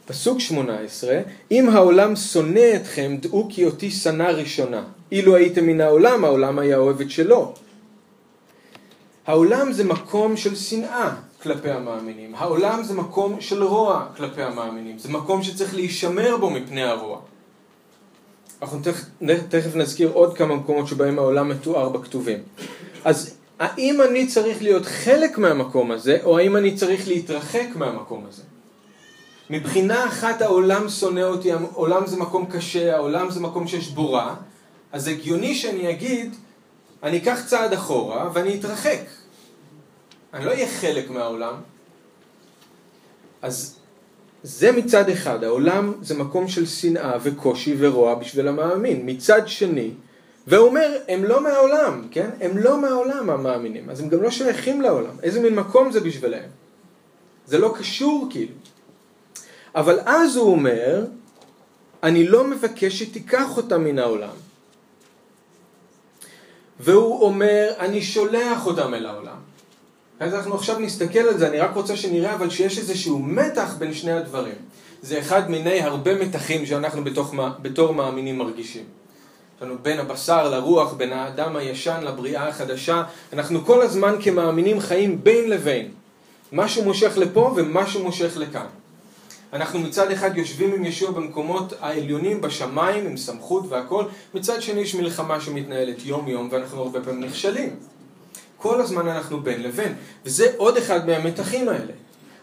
פסוק 0.06 0.40
18, 0.40 1.20
אם 1.50 1.68
העולם 1.68 2.16
שונא 2.16 2.76
אתכם, 2.76 3.16
דעו 3.20 3.48
כי 3.50 3.64
אותי 3.64 3.90
שנא 3.90 4.22
ראשונה. 4.22 4.84
אילו 5.12 5.36
הייתם 5.36 5.66
מן 5.66 5.80
העולם, 5.80 6.24
העולם 6.24 6.58
היה 6.58 6.76
אוהב 6.76 7.00
את 7.00 7.10
שלו. 7.10 7.54
העולם 9.26 9.72
זה 9.72 9.84
מקום 9.84 10.36
של 10.36 10.56
שנאה 10.56 11.14
כלפי 11.42 11.70
המאמינים. 11.70 12.34
העולם 12.34 12.82
זה 12.82 12.94
מקום 12.94 13.40
של 13.40 13.62
רוע 13.62 14.06
כלפי 14.16 14.42
המאמינים. 14.42 14.98
זה 14.98 15.08
מקום 15.08 15.42
שצריך 15.42 15.74
להישמר 15.74 16.36
בו 16.36 16.50
מפני 16.50 16.82
הרוע. 16.82 17.20
אנחנו 18.62 18.80
תכף, 18.82 19.04
תכף 19.48 19.74
נזכיר 19.74 20.10
עוד 20.12 20.36
כמה 20.36 20.56
מקומות 20.56 20.86
שבהם 20.86 21.18
העולם 21.18 21.48
מתואר 21.48 21.88
בכתובים. 21.88 22.38
אז 23.04 23.34
האם 23.58 24.02
אני 24.02 24.26
צריך 24.26 24.62
להיות 24.62 24.86
חלק 24.86 25.38
מהמקום 25.38 25.90
הזה, 25.90 26.18
או 26.24 26.38
האם 26.38 26.56
אני 26.56 26.74
צריך 26.74 27.08
להתרחק 27.08 27.66
מהמקום 27.74 28.26
הזה? 28.28 28.42
מבחינה 29.50 30.06
אחת 30.06 30.42
העולם 30.42 30.88
שונא 30.88 31.20
אותי, 31.20 31.52
העולם 31.52 32.06
זה 32.06 32.16
מקום 32.16 32.46
קשה, 32.46 32.96
העולם 32.96 33.30
זה 33.30 33.40
מקום 33.40 33.68
שיש 33.68 33.88
בו 33.88 34.12
רע, 34.12 34.34
אז 34.92 35.08
הגיוני 35.08 35.54
שאני 35.54 35.90
אגיד, 35.90 36.34
אני 37.02 37.16
אקח 37.16 37.42
צעד 37.46 37.72
אחורה 37.72 38.30
ואני 38.34 38.58
אתרחק. 38.58 39.00
אני 40.34 40.44
לא 40.44 40.50
אהיה 40.50 40.68
חלק 40.68 41.10
מהעולם. 41.10 41.54
אז 43.42 43.76
זה 44.46 44.72
מצד 44.72 45.08
אחד, 45.08 45.44
העולם 45.44 45.92
זה 46.02 46.14
מקום 46.14 46.48
של 46.48 46.66
שנאה 46.66 47.16
וקושי 47.22 47.74
ורוע 47.78 48.14
בשביל 48.14 48.48
המאמין. 48.48 49.02
מצד 49.04 49.48
שני, 49.48 49.90
והוא 50.46 50.68
אומר, 50.68 50.98
הם 51.08 51.24
לא 51.24 51.42
מהעולם, 51.42 52.08
כן? 52.10 52.30
הם 52.40 52.58
לא 52.58 52.80
מהעולם 52.80 53.30
המאמינים, 53.30 53.90
אז 53.90 54.00
הם 54.00 54.08
גם 54.08 54.22
לא 54.22 54.30
שייכים 54.30 54.80
לעולם. 54.80 55.16
איזה 55.22 55.40
מין 55.40 55.54
מקום 55.54 55.92
זה 55.92 56.00
בשבילם? 56.00 56.48
זה 57.46 57.58
לא 57.58 57.74
קשור 57.78 58.26
כאילו. 58.30 58.52
אבל 59.74 59.98
אז 60.04 60.36
הוא 60.36 60.52
אומר, 60.52 61.06
אני 62.02 62.28
לא 62.28 62.44
מבקש 62.44 62.98
שתיקח 62.98 63.56
אותם 63.56 63.84
מן 63.84 63.98
העולם. 63.98 64.36
והוא 66.80 67.22
אומר, 67.22 67.72
אני 67.78 68.02
שולח 68.02 68.66
אותם 68.66 68.94
אל 68.94 69.06
העולם. 69.06 69.36
אז 70.20 70.34
אנחנו 70.34 70.54
עכשיו 70.54 70.78
נסתכל 70.78 71.18
על 71.18 71.38
זה, 71.38 71.48
אני 71.48 71.58
רק 71.58 71.74
רוצה 71.74 71.96
שנראה 71.96 72.34
אבל 72.34 72.50
שיש 72.50 72.78
איזשהו 72.78 73.18
מתח 73.18 73.74
בין 73.78 73.94
שני 73.94 74.12
הדברים. 74.12 74.54
זה 75.02 75.18
אחד 75.18 75.50
מיני 75.50 75.80
הרבה 75.80 76.14
מתחים 76.14 76.66
שאנחנו 76.66 77.04
בתוך, 77.04 77.34
בתור 77.62 77.94
מאמינים 77.94 78.38
מרגישים. 78.38 78.84
יש 79.56 79.62
לנו 79.62 79.74
בין 79.82 80.00
הבשר 80.00 80.50
לרוח, 80.50 80.92
בין 80.92 81.12
האדם 81.12 81.56
הישן 81.56 82.00
לבריאה 82.02 82.48
החדשה. 82.48 83.02
אנחנו 83.32 83.64
כל 83.64 83.82
הזמן 83.82 84.16
כמאמינים 84.22 84.80
חיים 84.80 85.24
בין 85.24 85.50
לבין. 85.50 85.88
משהו 86.52 86.84
מושך 86.84 87.12
לפה 87.16 87.54
ומשהו 87.56 88.02
מושך 88.02 88.36
לכאן. 88.36 88.66
אנחנו 89.52 89.78
מצד 89.80 90.10
אחד 90.10 90.38
יושבים 90.38 90.72
עם 90.72 90.84
ישוע 90.84 91.10
במקומות 91.10 91.72
העליונים 91.80 92.40
בשמיים 92.40 93.06
עם 93.06 93.16
סמכות 93.16 93.64
והכל, 93.68 94.04
מצד 94.34 94.62
שני 94.62 94.80
יש 94.80 94.94
מלחמה 94.94 95.40
שמתנהלת 95.40 96.04
יום 96.04 96.28
יום 96.28 96.48
ואנחנו 96.52 96.82
הרבה 96.82 97.00
פעמים 97.00 97.20
נכשלים. 97.20 97.76
כל 98.64 98.80
הזמן 98.80 99.08
אנחנו 99.08 99.40
בין 99.40 99.62
לבין, 99.62 99.94
וזה 100.24 100.52
עוד 100.56 100.76
אחד 100.76 101.06
מהמתחים 101.06 101.68
האלה. 101.68 101.92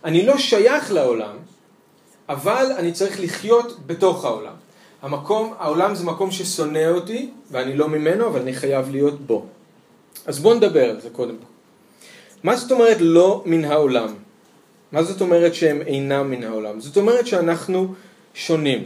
אני 0.06 0.26
לא 0.26 0.38
שייך 0.38 0.92
לעולם, 0.92 1.36
אבל 2.30 2.66
אני 2.78 2.92
צריך 2.92 3.20
לחיות 3.20 3.78
בתוך 3.86 4.26
העולם. 4.26 4.54
המקום, 5.02 5.54
העולם 5.60 5.96
זה 5.96 6.04
מקום 6.04 6.32
ששונא 6.32 6.88
אותי, 6.90 7.30
ואני 7.52 7.78
לא 7.78 7.88
ממנו, 7.88 8.28
אבל 8.28 8.40
אני 8.42 8.54
חייב 8.54 8.92
להיות 8.92 9.22
בו. 9.22 9.46
אז 10.26 10.40
בואו 10.40 10.54
נדבר 10.54 10.90
על 10.90 11.02
זה 11.02 11.10
קודם. 11.10 11.36
מה 12.44 12.56
זאת 12.56 12.72
אומרת 12.72 12.98
לא 13.00 13.44
מן 13.46 13.66
העולם? 13.66 14.14
מה 14.92 15.04
זאת 15.04 15.22
אומרת 15.22 15.56
שהם 15.56 15.82
אינם 15.82 16.32
מן 16.32 16.44
העולם? 16.44 16.80
זאת 16.80 16.98
אומרת 16.98 17.28
שאנחנו 17.28 17.94
שונים. 18.34 18.84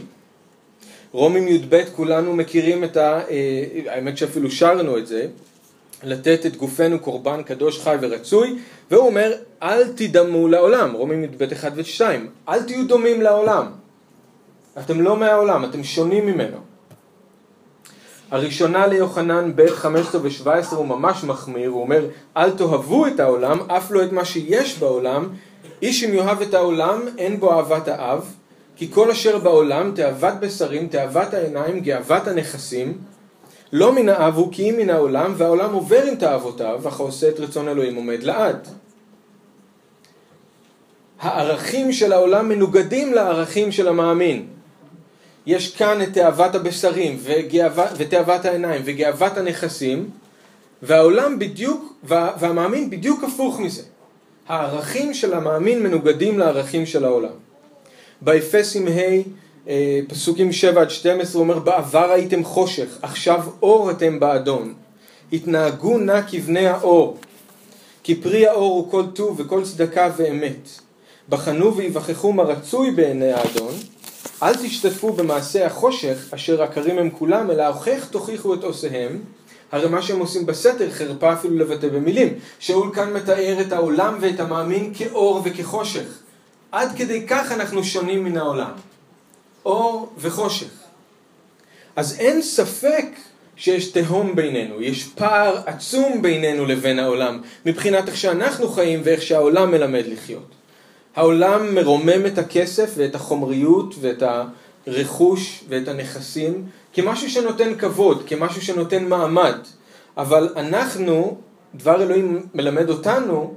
רומים 1.12 1.48
י"ב 1.48 1.82
כולנו 1.96 2.36
מכירים 2.36 2.84
את 2.84 2.96
ה... 2.96 3.20
אה, 3.30 3.92
האמת 3.92 4.18
שאפילו 4.18 4.50
שרנו 4.50 4.98
את 4.98 5.06
זה, 5.06 5.28
לתת 6.02 6.46
את 6.46 6.56
גופנו 6.56 6.98
קורבן 6.98 7.42
קדוש 7.42 7.80
חי 7.80 7.96
ורצוי, 8.00 8.58
והוא 8.90 9.06
אומר 9.06 9.32
אל 9.62 9.88
תדמו 9.88 10.48
לעולם, 10.48 10.92
רומים 10.92 11.24
י"ב 11.24 11.42
1 11.52 11.72
ו-2, 11.74 12.00
אל 12.48 12.62
תהיו 12.62 12.88
דומים 12.88 13.22
לעולם. 13.22 13.66
אתם 14.78 15.00
לא 15.00 15.16
מהעולם, 15.16 15.64
אתם 15.64 15.84
שונים 15.84 16.26
ממנו. 16.26 16.56
הראשונה 18.30 18.86
ליוחנן 18.86 19.52
ב' 19.54 19.70
15 19.70 20.20
ו-17 20.20 20.74
הוא 20.74 20.86
ממש 20.86 21.24
מחמיר, 21.24 21.70
הוא 21.70 21.82
אומר 21.82 22.06
אל 22.36 22.50
תאהבו 22.50 23.06
את 23.06 23.20
העולם, 23.20 23.70
אף 23.70 23.90
לא 23.90 24.02
את 24.02 24.12
מה 24.12 24.24
שיש 24.24 24.78
בעולם, 24.78 25.28
איש 25.82 26.04
אם 26.04 26.14
יאהב 26.14 26.42
את 26.42 26.54
העולם, 26.54 27.00
אין 27.18 27.40
בו 27.40 27.52
אהבת 27.52 27.88
האב, 27.88 28.24
כי 28.76 28.92
כל 28.92 29.10
אשר 29.10 29.38
בעולם, 29.38 29.92
תאוות 29.94 30.34
בשרים, 30.40 30.88
תאוות 30.88 31.34
העיניים, 31.34 31.80
גאוות 31.80 32.28
הנכסים, 32.28 32.98
לא 33.72 33.92
מן 33.92 34.08
האב 34.08 34.36
הוא 34.36 34.52
כי 34.52 34.70
אם 34.70 34.76
מן 34.76 34.90
העולם, 34.90 35.34
והעולם 35.36 35.72
עובר 35.72 36.02
עם 36.02 36.14
תאוותיו, 36.14 36.88
אך 36.88 37.00
העושה 37.00 37.28
את 37.28 37.40
רצון 37.40 37.68
אלוהים 37.68 37.94
עומד 37.94 38.22
לעד. 38.22 38.68
הערכים 41.20 41.92
של 41.92 42.12
העולם 42.12 42.48
מנוגדים 42.48 43.14
לערכים 43.14 43.72
של 43.72 43.88
המאמין. 43.88 44.46
יש 45.46 45.76
כאן 45.76 46.02
את 46.02 46.12
תאוות 46.12 46.54
הבשרים 46.54 47.18
ותאוות 47.96 48.44
העיניים 48.44 48.82
וגאוות 48.84 49.36
הנכסים, 49.36 50.10
והעולם 50.82 51.38
בדיוק, 51.38 51.94
והמאמין 52.04 52.90
בדיוק 52.90 53.24
הפוך 53.24 53.60
מזה. 53.60 53.82
הערכים 54.48 55.14
של 55.14 55.34
המאמין 55.34 55.82
מנוגדים 55.82 56.38
לערכים 56.38 56.86
של 56.86 57.04
העולם. 57.04 57.32
באפסים 58.20 58.88
ה' 58.88 59.22
פסוקים 60.08 60.52
7 60.52 60.80
עד 60.80 60.90
12 60.90 61.40
הוא 61.40 61.42
אומר 61.42 61.58
בעבר 61.58 62.10
הייתם 62.10 62.44
חושך, 62.44 62.98
עכשיו 63.02 63.42
אור 63.62 63.90
אתם 63.90 64.20
באדון. 64.20 64.74
התנהגו 65.32 65.98
נא 65.98 66.20
כבני 66.30 66.66
האור, 66.66 67.16
כי 68.02 68.14
פרי 68.14 68.46
האור 68.46 68.74
הוא 68.74 68.90
כל 68.90 69.04
טוב 69.14 69.40
וכל 69.40 69.62
צדקה 69.64 70.10
ואמת. 70.16 70.68
בחנו 71.28 71.76
ויווכחו 71.76 72.32
מה 72.32 72.42
רצוי 72.42 72.90
בעיני 72.90 73.32
האדון, 73.32 73.74
אל 74.42 74.54
תשתתפו 74.54 75.12
במעשה 75.12 75.66
החושך 75.66 76.34
אשר 76.34 76.62
עקרים 76.62 76.98
הם 76.98 77.10
כולם, 77.10 77.50
אלא 77.50 77.66
הוכח 77.66 78.08
תוכיחו 78.10 78.54
את 78.54 78.64
עושיהם. 78.64 79.22
הרי 79.72 79.88
מה 79.88 80.02
שהם 80.02 80.18
עושים 80.18 80.46
בסתר 80.46 80.90
חרפה 80.90 81.32
אפילו 81.32 81.56
לבטא 81.56 81.88
במילים. 81.88 82.34
שאול 82.58 82.90
כאן 82.94 83.12
מתאר 83.12 83.60
את 83.60 83.72
העולם 83.72 84.18
ואת 84.20 84.40
המאמין 84.40 84.92
כאור 84.94 85.42
וכחושך. 85.44 86.18
עד 86.72 86.88
כדי 86.96 87.26
כך 87.26 87.52
אנחנו 87.52 87.84
שונים 87.84 88.24
מן 88.24 88.36
העולם. 88.36 88.70
אור 89.66 90.12
וחושך. 90.18 90.70
אז 91.96 92.16
אין 92.18 92.42
ספק 92.42 93.06
שיש 93.56 93.86
תהום 93.88 94.36
בינינו, 94.36 94.82
יש 94.82 95.04
פער 95.04 95.60
עצום 95.66 96.22
בינינו 96.22 96.66
לבין 96.66 96.98
העולם, 96.98 97.40
מבחינת 97.66 98.08
איך 98.08 98.16
שאנחנו 98.16 98.68
חיים 98.68 99.00
ואיך 99.04 99.22
שהעולם 99.22 99.70
מלמד 99.70 100.06
לחיות. 100.06 100.50
העולם 101.16 101.74
מרומם 101.74 102.26
את 102.26 102.38
הכסף 102.38 102.92
ואת 102.96 103.14
החומריות 103.14 103.94
ואת 104.00 104.22
הרכוש 104.86 105.64
ואת 105.68 105.88
הנכסים 105.88 106.64
כמשהו 106.92 107.30
שנותן 107.30 107.74
כבוד, 107.74 108.22
כמשהו 108.26 108.62
שנותן 108.62 109.04
מעמד. 109.04 109.56
אבל 110.16 110.52
אנחנו, 110.56 111.36
דבר 111.74 112.02
אלוהים 112.02 112.46
מלמד 112.54 112.90
אותנו 112.90 113.54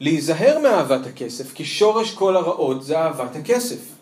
להיזהר 0.00 0.58
מאהבת 0.62 1.06
הכסף, 1.06 1.52
כי 1.54 1.64
שורש 1.64 2.14
כל 2.14 2.36
הרעות 2.36 2.82
זה 2.84 2.98
אהבת 2.98 3.36
הכסף. 3.36 3.97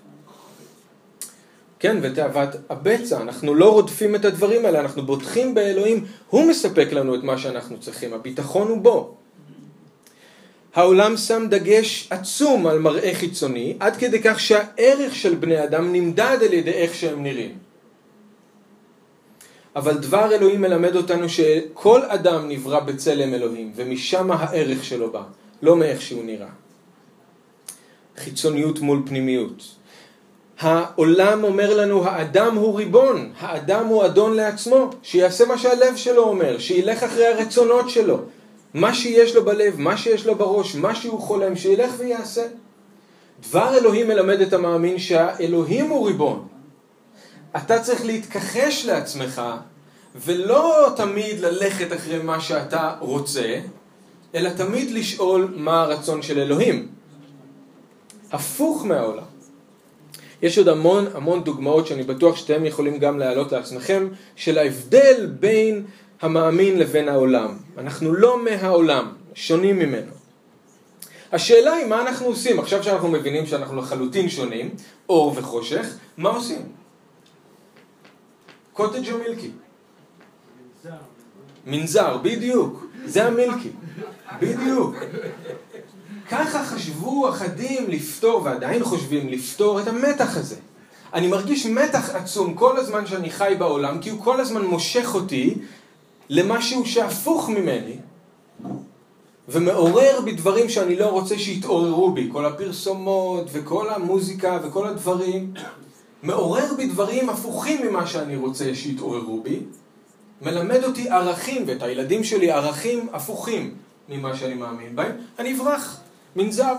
כן, 1.78 1.97
ותאוות 2.02 2.49
הבצע, 2.71 3.23
אנחנו 3.23 3.54
לא 3.54 3.73
רודפים 3.73 4.14
את 4.14 4.25
הדברים 4.25 4.64
האלה, 4.64 4.80
אנחנו 4.80 5.06
בוטחים 5.06 5.54
באלוהים, 5.54 6.04
הוא 6.30 6.49
מספק 6.49 6.92
לנו 6.92 7.14
את 7.14 7.23
מה 7.23 7.38
שאנחנו 7.38 7.80
צריכים, 7.80 8.14
הביטחון 8.14 8.68
הוא 8.68 8.78
בו. 8.78 9.14
העולם 10.75 11.16
שם 11.16 11.47
דגש 11.50 12.09
עצום 12.11 12.66
על 12.66 12.78
מראה 12.78 13.14
חיצוני, 13.14 13.76
עד 13.80 13.97
כדי 13.97 14.23
כך 14.23 14.40
שהערך 14.40 15.14
של 15.14 15.35
בני 15.35 15.64
אדם 15.64 15.92
נמדד 15.92 16.38
על 16.47 16.52
ידי 16.52 16.71
איך 16.71 16.95
שהם 16.95 17.23
נראים. 17.23 17.59
אבל 19.76 19.99
דבר 19.99 20.35
אלוהים 20.35 20.61
מלמד 20.61 20.97
אותנו 20.97 21.28
שכל 21.28 22.02
אדם 22.02 22.49
נברא 22.49 22.80
בצלם 22.80 23.35
אלוהים, 23.35 23.73
ומשם 23.76 24.30
הערך 24.30 24.85
שלו 24.85 25.12
בא, 25.12 25.23
לא 25.62 25.76
מאיך 25.76 26.02
שהוא 26.02 26.25
נראה. 26.25 26.49
חיצוניות 28.16 28.80
מול 28.80 29.02
פנימיות. 29.06 29.75
העולם 30.60 31.44
אומר 31.44 31.76
לנו, 31.76 32.04
האדם 32.04 32.56
הוא 32.56 32.78
ריבון, 32.78 33.32
האדם 33.38 33.86
הוא 33.86 34.04
אדון 34.04 34.34
לעצמו, 34.34 34.90
שיעשה 35.02 35.44
מה 35.44 35.58
שהלב 35.58 35.96
שלו 35.96 36.22
אומר, 36.22 36.58
שילך 36.58 37.02
אחרי 37.02 37.26
הרצונות 37.26 37.90
שלו, 37.90 38.18
מה 38.75 38.94
שיש 38.94 39.34
לו 39.34 39.44
בלב, 39.44 39.75
מה 39.80 39.96
שיש 39.96 40.26
לו 40.26 40.34
בראש, 40.34 40.75
מה 40.75 40.94
שהוא 40.94 41.20
חולם, 41.20 41.56
שילך 41.56 41.92
ויעשה. 41.98 42.42
דבר 43.48 43.78
אלוהים 43.78 44.08
מלמד 44.08 44.40
את 44.40 44.52
המאמין 44.52 44.98
שהאלוהים 44.98 45.90
הוא 45.90 46.06
ריבון. 46.06 46.46
אתה 47.56 47.78
צריך 47.78 48.04
להתכחש 48.04 48.84
לעצמך, 48.86 49.42
ולא 50.16 50.88
תמיד 50.96 51.40
ללכת 51.40 51.92
אחרי 51.92 52.18
מה 52.18 52.40
שאתה 52.40 52.94
רוצה, 53.00 53.60
אלא 54.34 54.50
תמיד 54.50 54.90
לשאול 54.90 55.54
מה 55.56 55.82
הרצון 55.82 56.22
של 56.22 56.38
אלוהים. 56.38 56.88
הפוך 58.32 58.84
מהעולם. 58.84 59.36
יש 60.43 60.59
עוד 60.59 60.69
המון 60.69 61.07
המון 61.14 61.45
דוגמאות 61.45 61.87
שאני 61.87 62.02
בטוח 62.02 62.37
שאתם 62.37 62.66
יכולים 62.66 62.99
גם 62.99 63.19
להעלות 63.19 63.52
לעצמכם, 63.52 64.09
של 64.37 64.59
ההבדל 64.59 65.26
בין 65.40 65.85
המאמין 66.21 66.78
לבין 66.78 67.09
העולם. 67.09 67.57
אנחנו 67.78 68.14
לא 68.14 68.45
מהעולם, 68.45 69.12
שונים 69.35 69.78
ממנו. 69.78 70.12
השאלה 71.33 71.73
היא 71.73 71.87
מה 71.87 72.02
אנחנו 72.02 72.27
עושים, 72.27 72.59
עכשיו 72.61 72.83
שאנחנו 72.83 73.09
מבינים 73.09 73.46
שאנחנו 73.46 73.77
לחלוטין 73.77 74.29
שונים, 74.29 74.70
אור 75.09 75.33
וחושך, 75.37 75.96
מה 76.16 76.29
עושים? 76.29 76.62
קוטג' 78.72 79.11
או 79.12 79.18
מילקי? 79.18 79.51
מנזר, 81.66 82.16
בדיוק, 82.16 82.87
זה 83.05 83.25
המילקי, 83.27 83.70
בדיוק. 84.40 84.94
ככה 86.30 86.64
חשבו 86.64 87.28
אחדים 87.28 87.84
לפתור, 87.88 88.42
ועדיין 88.44 88.84
חושבים 88.84 89.28
לפתור 89.28 89.80
את 89.80 89.88
המתח 89.88 90.36
הזה. 90.36 90.56
אני 91.14 91.26
מרגיש 91.26 91.66
מתח 91.66 92.10
עצום 92.14 92.54
כל 92.54 92.76
הזמן 92.76 93.06
שאני 93.06 93.30
חי 93.30 93.54
בעולם, 93.58 94.00
כי 94.00 94.10
הוא 94.10 94.24
כל 94.24 94.40
הזמן 94.40 94.64
מושך 94.64 95.14
אותי 95.14 95.54
למשהו 96.28 96.86
שהפוך 96.86 97.48
ממני, 97.48 97.96
ומעורר 99.48 100.20
בי 100.24 100.32
דברים 100.32 100.68
שאני 100.68 100.96
לא 100.96 101.06
רוצה 101.06 101.38
שיתעוררו 101.38 102.12
בי, 102.12 102.28
כל 102.32 102.46
הפרסומות 102.46 103.48
וכל 103.52 103.88
המוזיקה 103.90 104.58
וכל 104.62 104.86
הדברים, 104.86 105.54
מעורר 106.22 106.74
בי 106.76 106.86
דברים 106.86 107.30
הפוכים 107.30 107.86
ממה 107.86 108.06
שאני 108.06 108.36
רוצה 108.36 108.74
שיתעוררו 108.74 109.40
בי, 109.42 109.58
מלמד 110.42 110.84
אותי 110.84 111.10
ערכים, 111.10 111.64
ואת 111.66 111.82
הילדים 111.82 112.24
שלי 112.24 112.50
ערכים 112.50 113.08
הפוכים 113.12 113.74
ממה 114.08 114.36
שאני 114.36 114.54
מאמין 114.54 114.96
בהם, 114.96 115.12
אני 115.38 115.56
אברח. 115.56 116.00
מנזר. 116.37 116.75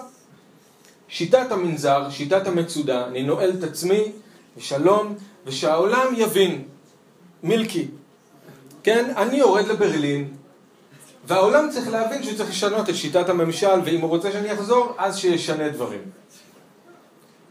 שיטת 1.10 1.52
המנזר, 1.52 2.10
שיטת 2.10 2.48
המצודה, 2.48 3.08
אני 3.08 3.24
נועל 3.24 3.50
את 3.60 3.64
עצמי 3.64 4.12
בשלום, 4.58 5.16
ושהעולם 5.46 6.14
יבין. 6.18 6.64
מילקי. 7.44 7.88
כן, 8.84 9.14
אני 9.18 9.38
יורד 9.38 9.68
לברלין, 9.68 10.28
והעולם 11.28 11.70
צריך 11.70 11.88
להבין 11.88 12.24
שהוא 12.24 12.38
צריך 12.38 12.50
לשנות 12.50 12.90
את 12.90 12.96
שיטת 12.96 13.30
הממשל, 13.30 13.80
ואם 13.86 14.02
הוא 14.02 14.10
רוצה 14.10 14.32
שאני 14.32 14.54
אחזור, 14.54 14.96
אז 14.98 15.18
שישנה 15.18 15.70
דברים. 15.70 16.02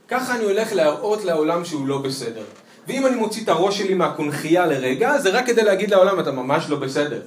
ככה 0.09 0.35
אני 0.37 0.45
הולך 0.45 0.73
להראות 0.73 1.25
לעולם 1.25 1.65
שהוא 1.65 1.87
לא 1.87 1.99
בסדר. 1.99 2.45
ואם 2.89 3.07
אני 3.07 3.17
מוציא 3.17 3.43
את 3.45 3.49
הראש 3.49 3.79
שלי 3.79 3.95
מהקונכייה 3.95 4.67
לרגע, 4.67 5.19
זה 5.19 5.31
רק 5.31 5.47
כדי 5.47 5.65
להגיד 5.65 5.91
לעולם, 5.91 6.21
אתה 6.21 6.33
ממש 6.33 6.65
לא 6.69 6.77
בסדר. 6.77 7.23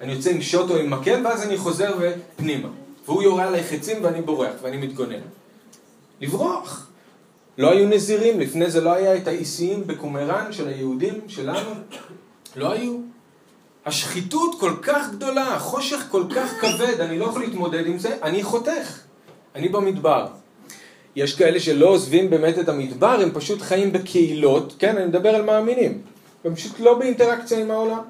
אני 0.00 0.12
יוצא 0.12 0.30
עם 0.30 0.42
שוט 0.42 0.70
או 0.70 0.76
עם 0.76 0.90
מקל, 0.90 1.26
ואז 1.26 1.42
אני 1.42 1.56
חוזר 1.56 1.94
ופנימה. 1.98 2.68
והוא 3.08 3.22
יורה 3.22 3.48
עליי 3.48 3.64
חצים 3.64 4.04
ואני 4.04 4.22
בורח, 4.22 4.52
ואני 4.62 4.76
מתגונן. 4.76 5.20
לברוח. 6.20 6.90
לא 7.58 7.70
היו 7.70 7.88
נזירים, 7.88 8.40
לפני 8.40 8.70
זה 8.70 8.80
לא 8.80 8.92
היה 8.92 9.16
את 9.16 9.28
האיסיים 9.28 9.86
בקומראן 9.86 10.52
של 10.52 10.68
היהודים 10.68 11.20
שלנו. 11.28 11.70
לא 12.56 12.72
היו. 12.72 12.96
השחיתות 13.86 14.60
כל 14.60 14.72
כך 14.82 15.10
גדולה, 15.12 15.54
החושך 15.54 16.06
כל 16.10 16.24
כך 16.36 16.60
כבד, 16.60 17.00
אני 17.00 17.18
לא 17.18 17.24
יכול 17.24 17.42
להתמודד 17.42 17.86
עם 17.86 17.98
זה, 17.98 18.16
אני 18.22 18.42
חותך. 18.42 19.00
אני 19.54 19.68
במדבר. 19.68 20.26
יש 21.16 21.34
כאלה 21.34 21.60
שלא 21.60 21.86
עוזבים 21.86 22.30
באמת 22.30 22.58
את 22.58 22.68
המדבר, 22.68 23.20
הם 23.22 23.30
פשוט 23.34 23.62
חיים 23.62 23.92
בקהילות, 23.92 24.74
כן, 24.78 24.96
אני 24.96 25.06
מדבר 25.06 25.28
על 25.28 25.42
מאמינים. 25.42 26.02
הם 26.44 26.54
פשוט 26.54 26.80
לא 26.80 26.98
באינטראקציה 26.98 27.58
עם 27.58 27.70
העולם. 27.70 28.02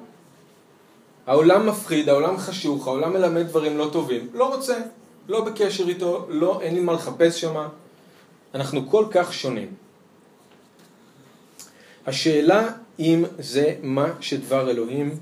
העולם 1.29 1.69
מפחיד, 1.69 2.09
העולם 2.09 2.37
חשוך, 2.37 2.87
העולם 2.87 3.13
מלמד 3.13 3.47
דברים 3.47 3.77
לא 3.77 3.89
טובים. 3.91 4.29
לא 4.33 4.55
רוצה, 4.55 4.77
לא 5.27 5.45
בקשר 5.45 5.87
איתו, 5.87 6.25
לא, 6.29 6.61
אין 6.61 6.73
לי 6.73 6.79
מה 6.79 6.93
לחפש 6.93 7.41
שם. 7.41 7.67
אנחנו 8.55 8.89
כל 8.89 9.05
כך 9.11 9.33
שונים. 9.33 9.73
השאלה 12.07 12.69
אם 12.99 13.23
זה 13.39 13.75
מה 13.81 14.05
שדבר 14.19 14.69
אלוהים 14.69 15.19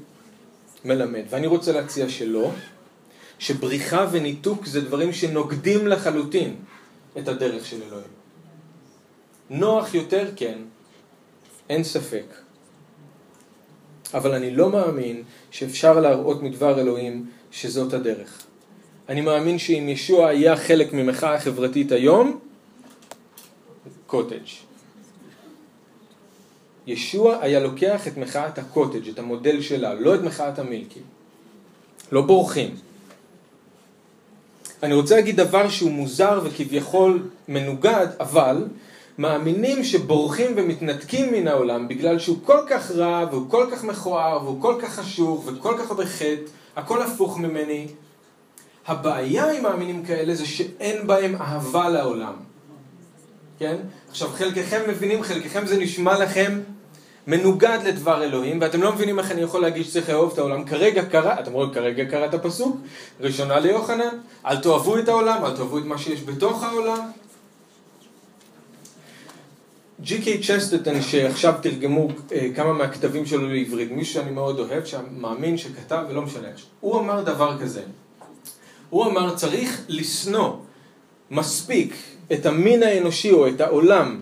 מלמד. 0.86 1.24
ואני 1.30 1.48
רוצה 1.48 1.72
להציע 1.72 2.10
שלא, 2.10 2.52
שבריחה 3.40 4.08
וניתוק 4.12 4.66
זה 4.66 4.82
דברים 4.82 5.14
שנוגדים 5.14 5.88
לחלוטין 5.88 6.56
את 7.18 7.28
הדרך 7.28 7.66
של 7.66 7.84
אלוהים. 7.88 8.14
נוח 9.50 9.94
יותר 9.94 10.32
כן, 10.36 10.60
אין 11.70 11.84
ספק. 11.84 12.47
אבל 14.14 14.34
אני 14.34 14.56
לא 14.56 14.70
מאמין 14.70 15.24
שאפשר 15.52 16.00
להראות 16.00 16.44
מדבר 16.44 16.80
אלוהים 16.80 17.26
שזאת 17.52 17.94
הדרך. 17.94 18.44
אני 19.10 19.22
מאמין 19.22 19.60
שאם 19.60 19.90
ישוע 19.90 20.28
היה 20.28 20.56
חלק 20.56 20.94
ממחאה 20.94 21.40
חברתית 21.40 21.92
היום, 21.92 22.40
קוטג'. 24.08 24.68
ישוע 26.88 27.38
היה 27.42 27.60
לוקח 27.60 28.08
את 28.08 28.18
מחאת 28.18 28.58
הקוטג', 28.58 29.10
את 29.10 29.20
המודל 29.20 29.62
שלה, 29.62 29.94
לא 29.94 30.16
את 30.16 30.22
מחאת 30.22 30.60
המילקי. 30.60 31.00
לא 32.12 32.22
בורחים. 32.22 32.76
אני 34.84 34.94
רוצה 34.94 35.16
להגיד 35.16 35.36
דבר 35.36 35.70
שהוא 35.70 35.92
מוזר 35.92 36.42
וכביכול 36.44 37.30
מנוגד, 37.48 38.08
אבל 38.20 38.66
מאמינים 39.18 39.84
שבורחים 39.84 40.52
ומתנתקים 40.56 41.32
מן 41.32 41.48
העולם 41.48 41.88
בגלל 41.88 42.20
שהוא 42.20 42.38
כל 42.44 42.60
כך 42.70 42.92
רע 42.92 43.26
והוא 43.32 43.50
כל 43.50 43.68
כך 43.72 43.84
מכוער 43.84 44.44
והוא 44.44 44.62
כל 44.62 44.76
כך 44.82 44.96
חשוך 44.96 45.44
וכל 45.46 45.76
כך 45.80 45.92
הרבה 45.92 46.06
חטא, 46.06 46.42
הכל 46.76 47.02
הפוך 47.02 47.38
ממני. 47.38 47.88
הבעיה 48.88 49.52
עם 49.52 49.64
מאמינים 49.64 50.06
כאלה 50.06 50.36
זה 50.36 50.46
שאין 50.46 51.08
בהם 51.08 51.36
אהבה 51.36 51.90
לעולם. 51.90 52.34
כן? 53.60 53.76
עכשיו 54.10 54.28
חלקכם 54.30 54.82
מבינים, 54.90 55.24
חלקכם 55.24 55.66
זה 55.66 55.78
נשמע 55.78 56.20
לכם 56.20 56.60
מנוגד 57.28 57.80
לדבר 57.86 58.24
אלוהים, 58.24 58.62
ואתם 58.62 58.82
לא 58.82 58.94
מבינים 58.94 59.20
איך 59.20 59.32
אני 59.32 59.42
יכול 59.42 59.62
להגיד 59.62 59.86
שצריך 59.86 60.10
לאהוב 60.10 60.32
את 60.34 60.38
העולם. 60.38 60.66
כרגע 60.66 61.06
קרא, 61.06 61.40
אתם 61.40 61.54
רואים, 61.54 61.74
כרגע 61.74 62.06
קרא 62.06 62.26
את 62.26 62.34
הפסוק, 62.34 62.78
ראשונה 63.20 63.60
ליוחנן, 63.60 64.18
אל 64.46 64.58
תאהבו 64.58 64.98
את 64.98 65.10
העולם, 65.10 65.46
אל 65.46 65.56
תאהבו 65.56 65.78
את 65.78 65.86
מה 65.86 65.98
שיש 65.98 66.24
בתוך 66.24 66.64
העולם. 66.64 67.12
ג'י 70.02 70.22
קיי 70.22 70.42
צ'סטטון, 70.44 71.02
שעכשיו 71.02 71.54
תרגמו 71.62 72.08
אה, 72.32 72.48
כמה 72.56 72.74
מהכתבים 72.74 73.26
שלו 73.26 73.48
לעברית, 73.48 73.92
מישהו 73.92 74.14
שאני 74.14 74.32
מאוד 74.32 74.60
אוהב, 74.60 74.86
שמאמין 74.86 75.58
שכתב 75.58 76.04
ולא 76.10 76.22
משנה, 76.22 76.48
הוא 76.80 77.00
אמר 77.00 77.24
דבר 77.24 77.58
כזה, 77.62 77.82
הוא 78.90 79.06
אמר 79.06 79.36
צריך 79.36 79.82
לשנוא 79.88 80.54
מספיק 81.32 81.94
את 82.34 82.46
המין 82.46 82.84
האנושי 82.84 83.32
או 83.32 83.48
את 83.48 83.62
העולם 83.62 84.22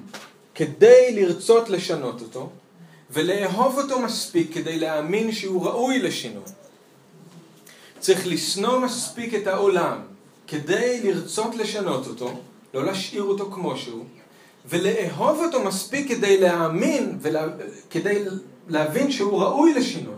כדי 0.55 1.15
לרצות 1.15 1.69
לשנות 1.69 2.21
אותו, 2.21 2.49
ולאהוב 3.11 3.77
אותו 3.77 3.99
מספיק 3.99 4.53
כדי 4.53 4.79
להאמין 4.79 5.31
שהוא 5.31 5.65
ראוי 5.65 5.99
לשינוי. 5.99 6.43
צריך 7.99 8.27
לשנוא 8.27 8.79
מספיק 8.79 9.33
את 9.33 9.47
העולם 9.47 9.97
כדי 10.47 11.01
לרצות 11.03 11.55
לשנות 11.55 12.07
אותו, 12.07 12.39
לא 12.73 12.85
להשאיר 12.85 13.23
אותו 13.23 13.51
כמו 13.51 13.77
שהוא, 13.77 14.05
ולאהוב 14.69 15.39
אותו 15.39 15.63
מספיק 15.63 16.07
כדי 16.07 16.41
להאמין 16.41 17.17
וכדי 17.21 18.25
להבין 18.67 19.11
שהוא 19.11 19.41
ראוי 19.41 19.73
לשינוי. 19.73 20.15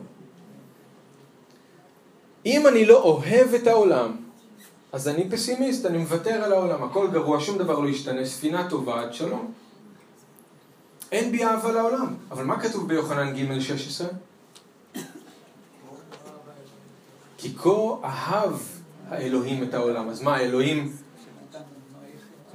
אם 2.45 2.67
אני 2.67 2.85
לא 2.85 3.03
אוהב 3.03 3.53
את 3.53 3.67
העולם, 3.67 4.15
אז 4.91 5.07
אני 5.07 5.29
פסימיסט, 5.29 5.85
אני 5.85 5.97
מוותר 5.97 6.43
על 6.43 6.53
העולם, 6.53 6.83
הכל 6.83 7.07
גרוע, 7.07 7.39
שום 7.39 7.57
דבר 7.57 7.79
לא 7.79 7.89
ישתנה, 7.89 8.25
ספינה 8.25 8.69
טובה 8.69 9.01
עד 9.01 9.13
שלום. 9.13 9.51
אין 11.11 11.31
בי 11.31 11.45
אהבה 11.45 11.71
לעולם. 11.71 12.15
אבל 12.31 12.43
מה 12.43 12.59
כתוב 12.59 12.87
ביוחנן 12.87 13.33
ג' 13.33 13.59
16? 13.59 14.07
כי 17.37 17.55
כה 17.57 17.69
אהב 18.03 18.53
האלוהים 19.09 19.63
את 19.63 19.73
העולם. 19.73 20.09
אז 20.09 20.21
מה, 20.21 20.35
האלוהים 20.35 20.95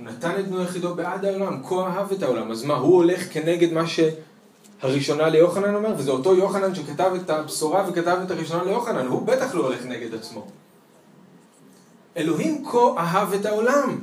נתן 0.04 0.40
את 0.40 0.48
בנו 0.48 0.62
יחידו 0.62 0.94
בעד 0.94 1.24
העולם, 1.24 1.62
כה 1.68 1.74
אהב 1.74 2.12
את 2.12 2.22
העולם. 2.22 2.50
אז 2.50 2.64
מה, 2.64 2.74
הוא 2.74 2.94
הולך 2.94 3.32
כנגד 3.32 3.72
מה 3.72 3.82
שהראשונה 3.86 5.28
ליוחנן 5.28 5.74
אומר? 5.74 5.94
וזה 5.98 6.10
אותו 6.10 6.34
יוחנן 6.34 6.74
שכתב 6.74 7.10
את 7.22 7.30
הבשורה 7.30 7.84
וכתב 7.88 8.18
את 8.26 8.30
הראשונה 8.30 8.64
ליוחנן, 8.64 9.06
הוא 9.06 9.26
בטח 9.26 9.54
לא 9.54 9.66
הולך 9.66 9.84
נגד 9.84 10.14
עצמו. 10.14 10.46
אלוהים 12.16 12.64
כה 12.64 12.78
אהב 12.98 13.32
את 13.32 13.46
העולם. 13.46 13.98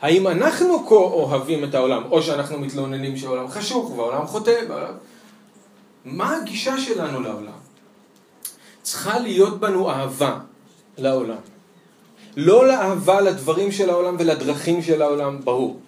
האם 0.00 0.26
אנחנו 0.26 0.86
כה 0.88 0.94
אוהבים 0.94 1.64
את 1.64 1.74
העולם, 1.74 2.02
או 2.10 2.22
שאנחנו 2.22 2.58
מתלוננים 2.58 3.16
שהעולם 3.16 3.48
חשוך 3.48 3.90
והעולם 3.98 4.26
חוטא? 4.26 4.60
מה 6.04 6.36
הגישה 6.36 6.78
שלנו 6.78 7.20
לעולם? 7.20 7.52
צריכה 8.82 9.18
להיות 9.18 9.60
בנו 9.60 9.90
אהבה 9.90 10.38
לעולם. 10.98 11.55
לא 12.36 12.66
לאהבה 12.68 13.20
לדברים 13.20 13.72
של 13.72 13.90
העולם 13.90 14.16
ולדרכים 14.18 14.82
של 14.82 15.02
העולם, 15.02 15.38
ברור. 15.44 15.80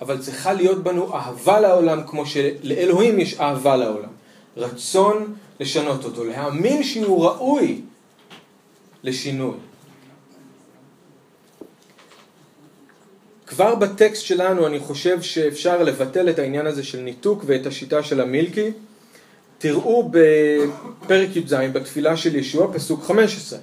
אבל 0.00 0.18
צריכה 0.18 0.52
להיות 0.52 0.82
בנו 0.82 1.14
אהבה 1.14 1.60
לעולם 1.60 2.02
כמו 2.06 2.26
שלאלוהים 2.26 3.18
יש 3.18 3.40
אהבה 3.40 3.76
לעולם. 3.76 4.08
רצון 4.56 5.34
לשנות 5.60 6.04
אותו, 6.04 6.24
להאמין 6.24 6.82
שהוא 6.82 7.24
ראוי 7.24 7.80
לשינוי. 9.02 9.54
כבר 13.46 13.74
בטקסט 13.74 14.22
שלנו 14.24 14.66
אני 14.66 14.78
חושב 14.78 15.22
שאפשר 15.22 15.82
לבטל 15.82 16.30
את 16.30 16.38
העניין 16.38 16.66
הזה 16.66 16.84
של 16.84 17.00
ניתוק 17.00 17.42
ואת 17.46 17.66
השיטה 17.66 18.02
של 18.02 18.20
המילקי. 18.20 18.70
תראו 19.58 20.10
בפרק 20.10 21.36
י"ז 21.36 21.54
בתפילה 21.72 22.16
של 22.16 22.36
ישוע, 22.36 22.72
פסוק 22.72 23.04
15. 23.04 23.58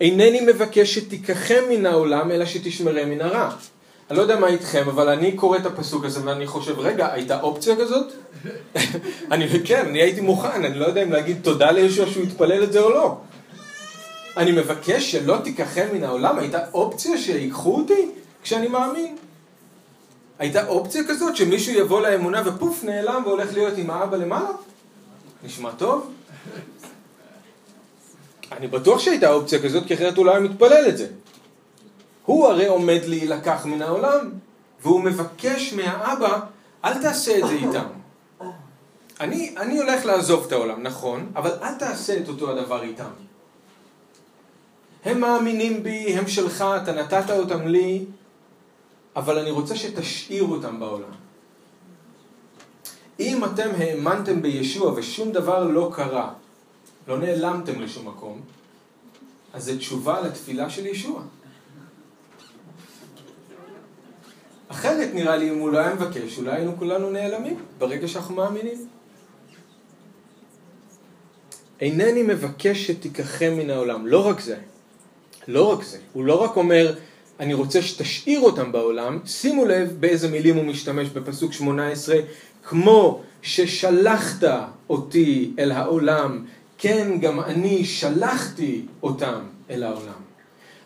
אינני 0.00 0.40
מבקש 0.40 0.94
שתיקחם 0.94 1.62
מן 1.70 1.86
העולם, 1.86 2.30
אלא 2.30 2.46
שתשמרם 2.46 3.10
מן 3.10 3.20
הרע. 3.20 3.50
אני 4.10 4.18
לא 4.18 4.22
יודע 4.22 4.40
מה 4.40 4.46
איתכם, 4.46 4.88
אבל 4.88 5.08
אני 5.08 5.32
קורא 5.32 5.58
את 5.58 5.66
הפסוק 5.66 6.04
הזה 6.04 6.20
ואני 6.24 6.46
חושב, 6.46 6.78
רגע, 6.78 7.12
הייתה 7.12 7.40
אופציה 7.40 7.76
כזאת? 7.76 8.12
אני, 9.32 9.48
כן, 9.64 9.86
אני 9.86 10.02
הייתי 10.02 10.20
מוכן, 10.20 10.64
אני 10.64 10.78
לא 10.78 10.86
יודע 10.86 11.02
אם 11.02 11.12
להגיד 11.12 11.38
תודה 11.42 11.70
לישוע 11.70 12.06
שהוא 12.06 12.24
יתפלל 12.24 12.62
את 12.62 12.72
זה 12.72 12.80
או 12.80 12.90
לא. 12.90 13.16
אני 14.36 14.52
מבקש 14.52 15.12
שלא 15.12 15.36
תיקחם 15.44 15.86
מן 15.92 16.04
העולם, 16.04 16.38
הייתה 16.38 16.58
אופציה 16.74 17.18
שיקחו 17.18 17.76
אותי? 17.76 18.08
כשאני 18.42 18.68
מאמין. 18.68 19.16
הייתה 20.38 20.66
אופציה 20.66 21.02
כזאת 21.08 21.36
שמישהו 21.36 21.74
יבוא 21.74 22.00
לאמונה 22.00 22.42
ופוף 22.46 22.84
נעלם 22.84 23.22
והולך 23.26 23.54
להיות 23.54 23.78
עם 23.78 23.90
האבא 23.90 24.16
למעלה? 24.16 24.50
נשמע 25.44 25.70
טוב? 25.70 26.10
אני 28.52 28.66
בטוח 28.66 28.98
שהייתה 28.98 29.32
אופציה 29.32 29.62
כזאת 29.62 29.86
כי 29.86 29.94
אחרת 29.94 30.16
הוא 30.16 30.26
לא 30.26 30.40
מתפלל 30.40 30.84
את 30.88 30.98
זה. 30.98 31.06
הוא 32.24 32.46
הרי 32.46 32.66
עומד 32.66 33.00
להילקח 33.04 33.66
מן 33.66 33.82
העולם 33.82 34.30
והוא 34.82 35.00
מבקש 35.00 35.72
מהאבא 35.72 36.40
אל 36.84 37.02
תעשה 37.02 37.38
את 37.38 37.46
זה 37.48 37.54
איתם. 37.54 37.86
אני, 39.20 39.54
אני 39.56 39.78
הולך 39.78 40.06
לעזוב 40.06 40.44
את 40.46 40.52
העולם, 40.52 40.82
נכון, 40.82 41.32
אבל 41.36 41.50
אל 41.62 41.74
תעשה 41.74 42.16
את 42.16 42.28
אותו 42.28 42.50
הדבר 42.50 42.82
איתם. 42.82 43.10
הם 45.04 45.20
מאמינים 45.20 45.82
בי, 45.82 46.14
הם 46.18 46.28
שלך, 46.28 46.64
אתה 46.82 46.92
נתת 46.92 47.30
אותם 47.30 47.66
לי, 47.66 48.04
אבל 49.16 49.38
אני 49.38 49.50
רוצה 49.50 49.76
שתשאיר 49.76 50.44
אותם 50.44 50.80
בעולם. 50.80 51.10
אם 53.20 53.44
אתם 53.44 53.68
האמנתם 53.78 54.42
בישוע 54.42 54.92
ושום 54.96 55.32
דבר 55.32 55.64
לא 55.64 55.90
קרה, 55.94 56.32
לא 57.08 57.18
נעלמתם 57.18 57.80
לשום 57.80 58.08
מקום, 58.08 58.40
אז 59.52 59.64
זה 59.64 59.78
תשובה 59.78 60.20
לתפילה 60.20 60.70
של 60.70 60.86
ישוע. 60.86 61.22
אחרת 64.68 65.14
נראה 65.14 65.36
לי 65.36 65.50
אם 65.50 65.58
הוא 65.58 65.70
לא 65.70 65.78
היה 65.78 65.94
מבקש, 65.94 66.38
אולי 66.38 66.56
היינו 66.56 66.76
כולנו 66.78 67.10
נעלמים 67.10 67.56
ברגע 67.78 68.08
שאנחנו 68.08 68.34
מאמינים. 68.34 68.86
אינני 71.80 72.22
מבקש 72.22 72.86
שתיקחם 72.86 73.52
מן 73.56 73.70
העולם, 73.70 74.06
לא 74.06 74.26
רק 74.26 74.40
זה, 74.40 74.56
לא 75.48 75.72
רק 75.72 75.82
זה, 75.82 75.98
הוא 76.12 76.24
לא 76.24 76.42
רק 76.42 76.56
אומר 76.56 76.94
אני 77.40 77.54
רוצה 77.54 77.82
שתשאיר 77.82 78.40
אותם 78.40 78.72
בעולם, 78.72 79.18
שימו 79.26 79.64
לב 79.64 79.96
באיזה 80.00 80.28
מילים 80.28 80.56
הוא 80.56 80.64
משתמש 80.64 81.08
בפסוק 81.08 81.52
18, 81.52 82.16
כמו 82.62 83.22
ששלחת 83.42 84.48
אותי 84.90 85.52
אל 85.58 85.72
העולם, 85.72 86.44
כן 86.80 87.20
גם 87.20 87.40
אני 87.40 87.84
שלחתי 87.84 88.82
אותם 89.02 89.40
אל 89.70 89.82
העולם. 89.82 90.20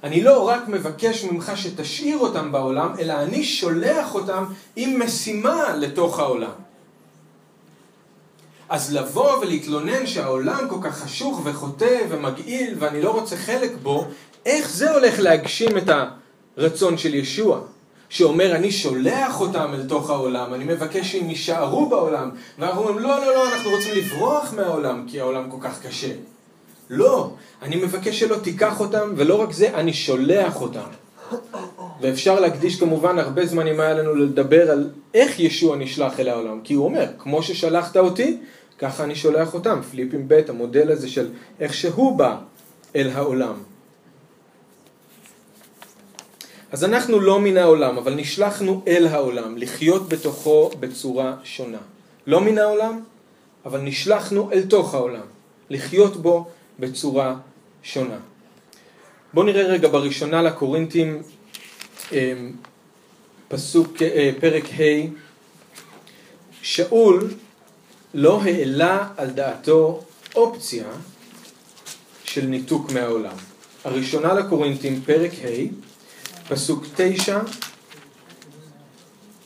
אני 0.04 0.22
לא 0.22 0.48
רק 0.48 0.68
מבקש 0.68 1.24
ממך 1.24 1.52
שתשאיר 1.56 2.18
אותם 2.18 2.52
בעולם, 2.52 2.94
אלא 2.98 3.12
אני 3.12 3.44
שולח 3.44 4.14
אותם 4.14 4.44
עם 4.76 5.02
משימה 5.04 5.76
לתוך 5.76 6.18
העולם. 6.18 6.50
אז 8.68 8.94
לבוא 8.94 9.36
ולהתלונן 9.36 10.06
שהעולם 10.06 10.68
כל 10.68 10.78
כך 10.82 10.98
חשוך 10.98 11.40
וחוטא 11.44 12.00
ומגעיל 12.08 12.74
ואני 12.78 13.02
לא 13.02 13.10
רוצה 13.10 13.36
חלק 13.36 13.72
בו, 13.82 14.06
איך 14.46 14.70
זה 14.70 14.90
הולך 14.90 15.18
להגשים 15.18 15.78
את 15.78 15.88
ה... 15.88 16.10
רצון 16.56 16.98
של 16.98 17.14
ישוע, 17.14 17.60
שאומר 18.08 18.56
אני 18.56 18.70
שולח 18.70 19.40
אותם 19.40 19.70
אל 19.74 19.88
תוך 19.88 20.10
העולם, 20.10 20.54
אני 20.54 20.64
מבקש 20.64 21.12
שהם 21.12 21.30
יישארו 21.30 21.88
בעולם, 21.88 22.30
ואנחנו 22.58 22.80
אומרים 22.80 22.98
לא, 22.98 23.20
לא, 23.20 23.34
לא, 23.34 23.54
אנחנו 23.54 23.70
רוצים 23.70 23.94
לברוח 23.94 24.54
מהעולם 24.56 25.04
כי 25.08 25.20
העולם 25.20 25.50
כל 25.50 25.56
כך 25.60 25.86
קשה. 25.86 26.12
לא, 26.90 27.30
אני 27.62 27.76
מבקש 27.76 28.20
שלא 28.20 28.36
תיקח 28.36 28.80
אותם, 28.80 29.12
ולא 29.16 29.40
רק 29.40 29.52
זה, 29.52 29.74
אני 29.74 29.92
שולח 29.92 30.60
אותם. 30.60 30.88
ואפשר 32.00 32.40
להקדיש 32.40 32.80
כמובן 32.80 33.18
הרבה 33.18 33.46
זמן 33.46 33.66
אם 33.66 33.80
היה 33.80 33.94
לנו 33.94 34.14
לדבר 34.14 34.70
על 34.70 34.90
איך 35.14 35.40
ישוע 35.40 35.76
נשלח 35.76 36.20
אל 36.20 36.28
העולם, 36.28 36.60
כי 36.64 36.74
הוא 36.74 36.84
אומר, 36.84 37.06
כמו 37.18 37.42
ששלחת 37.42 37.96
אותי, 37.96 38.38
ככה 38.78 39.04
אני 39.04 39.14
שולח 39.14 39.54
אותם. 39.54 39.80
פליפים 39.90 40.28
ב', 40.28 40.40
המודל 40.48 40.92
הזה 40.92 41.08
של 41.08 41.28
איך 41.60 41.74
שהוא 41.74 42.18
בא 42.18 42.36
אל 42.96 43.10
העולם. 43.14 43.54
אז 46.74 46.84
אנחנו 46.84 47.20
לא 47.20 47.40
מן 47.40 47.56
העולם, 47.56 47.98
אבל 47.98 48.14
נשלחנו 48.14 48.82
אל 48.86 49.06
העולם, 49.06 49.58
לחיות 49.58 50.08
בתוכו 50.08 50.70
בצורה 50.80 51.36
שונה. 51.44 51.78
לא 52.26 52.40
מן 52.40 52.58
העולם, 52.58 53.00
אבל 53.64 53.80
נשלחנו 53.80 54.52
אל 54.52 54.62
תוך 54.62 54.94
העולם, 54.94 55.26
לחיות 55.70 56.16
בו 56.16 56.48
בצורה 56.78 57.36
שונה. 57.82 58.18
בואו 59.34 59.46
נראה 59.46 59.62
רגע 59.62 59.88
בראשונה 59.88 60.42
לקורינתים, 60.42 61.22
אמ, 62.12 62.52
פסוק, 63.48 64.02
אה, 64.02 64.30
פרק 64.40 64.64
ה', 64.64 65.06
שאול 66.62 67.30
לא 68.14 68.42
העלה 68.42 69.08
על 69.16 69.30
דעתו 69.30 70.02
אופציה 70.34 70.86
של 72.24 72.46
ניתוק 72.46 72.90
מהעולם. 72.90 73.36
הראשונה 73.84 74.34
לקורינתים, 74.34 75.00
פרק 75.06 75.30
ה', 75.32 75.93
פסוק 76.48 76.84
תשע 76.96 77.40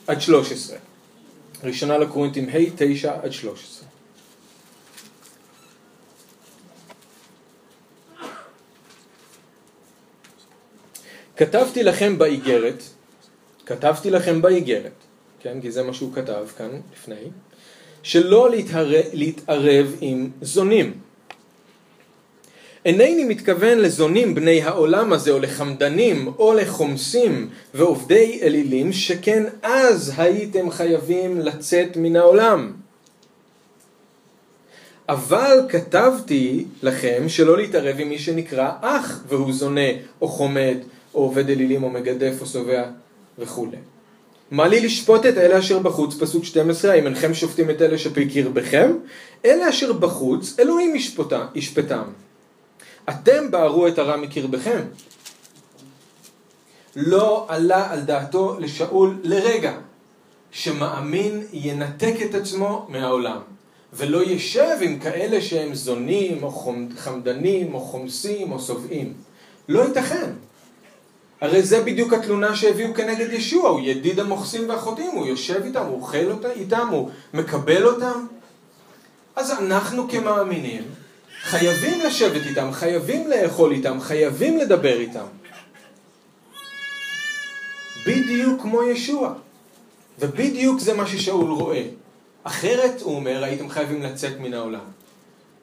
עד 0.07 0.21
שלוש 0.21 0.51
עשרה. 0.51 0.77
ראשונה 1.63 1.97
לקורינטים 1.97 2.49
ה' 2.49 2.57
9 2.75 3.13
עד 3.23 3.31
13. 3.31 3.87
כתבתי 11.37 11.83
לכם 11.83 12.17
באיגרת, 12.17 12.83
כתבתי 13.65 14.09
לכם 14.09 14.41
באיגרת, 14.41 14.91
כן, 15.39 15.61
כי 15.61 15.71
זה 15.71 15.83
מה 15.83 15.93
שהוא 15.93 16.13
כתב 16.13 16.47
כאן 16.57 16.69
לפני, 16.93 17.29
שלא 18.03 18.49
להתערב, 18.49 19.05
להתערב 19.13 19.95
עם 20.01 20.29
זונים. 20.41 20.99
אינני 22.85 23.23
מתכוון 23.23 23.77
לזונים 23.77 24.35
בני 24.35 24.61
העולם 24.61 25.13
הזה 25.13 25.31
או 25.31 25.39
לחמדנים 25.39 26.27
או 26.39 26.53
לחומסים 26.53 27.49
ועובדי 27.73 28.39
אלילים 28.41 28.93
שכן 28.93 29.43
אז 29.63 30.13
הייתם 30.17 30.71
חייבים 30.71 31.41
לצאת 31.41 31.97
מן 31.97 32.15
העולם. 32.15 32.73
אבל 35.09 35.59
כתבתי 35.69 36.65
לכם 36.83 37.23
שלא 37.27 37.57
להתערב 37.57 37.95
עם 37.99 38.09
מי 38.09 38.19
שנקרא 38.19 38.71
אח 38.81 39.23
והוא 39.27 39.53
זונה 39.53 39.89
או 40.21 40.27
חומד 40.27 40.77
או 41.13 41.19
עובד 41.19 41.49
אלילים 41.49 41.83
או 41.83 41.89
מגדף 41.89 42.41
או 42.41 42.45
שבע 42.45 42.83
וכולי. 43.39 43.77
מה 44.51 44.67
לי 44.67 44.79
לשפוט 44.81 45.25
את 45.25 45.37
אלה 45.37 45.59
אשר 45.59 45.79
בחוץ, 45.79 46.15
פסוק 46.19 46.43
12, 46.45 46.91
האם 46.91 47.05
אינכם 47.05 47.33
שופטים 47.33 47.69
את 47.69 47.81
אלה 47.81 47.97
שבקרבכם? 47.97 48.91
אלה 49.45 49.69
אשר 49.69 49.93
בחוץ, 49.93 50.55
אלוהים 50.59 50.95
ישפטם. 51.55 52.03
אתם 53.09 53.51
בערו 53.51 53.87
את 53.87 53.99
הרע 53.99 54.17
מקרבכם. 54.17 54.81
לא 56.95 57.45
עלה 57.49 57.91
על 57.91 58.01
דעתו 58.01 58.59
לשאול 58.59 59.19
לרגע 59.23 59.73
שמאמין 60.51 61.43
ינתק 61.53 62.15
את 62.29 62.35
עצמו 62.35 62.85
מהעולם 62.89 63.39
ולא 63.93 64.23
ישב 64.23 64.77
עם 64.81 64.99
כאלה 64.99 65.41
שהם 65.41 65.75
זונים 65.75 66.43
או 66.43 66.51
חמדנים 66.97 67.73
או 67.73 67.79
חומסים 67.79 68.51
או 68.51 68.59
שובעים. 68.59 69.13
לא 69.69 69.81
ייתכן. 69.81 70.31
הרי 71.41 71.63
זה 71.63 71.83
בדיוק 71.83 72.13
התלונה 72.13 72.55
שהביאו 72.55 72.93
כנגד 72.93 73.33
ישוע, 73.33 73.69
הוא 73.69 73.81
ידיד 73.81 74.19
המוכסים 74.19 74.69
והחוטאים, 74.69 75.11
הוא 75.11 75.27
יושב 75.27 75.61
איתם, 75.65 75.85
הוא 75.85 75.95
אוכל 75.95 76.31
איתם, 76.55 76.87
הוא 76.91 77.09
מקבל 77.33 77.85
אותם. 77.85 78.25
אז 79.35 79.51
אנחנו 79.51 80.09
כמאמינים 80.09 80.83
חייבים 81.41 81.99
לשבת 81.99 82.45
איתם, 82.45 82.69
חייבים 82.71 83.27
לאכול 83.27 83.71
איתם, 83.71 84.01
חייבים 84.01 84.57
לדבר 84.57 84.99
איתם. 84.99 85.25
בדיוק 88.05 88.61
כמו 88.61 88.83
ישוע. 88.83 89.33
ובדיוק 90.19 90.79
זה 90.79 90.93
מה 90.93 91.07
ששאול 91.07 91.51
רואה. 91.51 91.83
אחרת, 92.43 93.01
הוא 93.01 93.15
אומר, 93.15 93.43
הייתם 93.43 93.69
חייבים 93.69 94.01
לצאת 94.01 94.39
מן 94.39 94.53
העולם. 94.53 94.85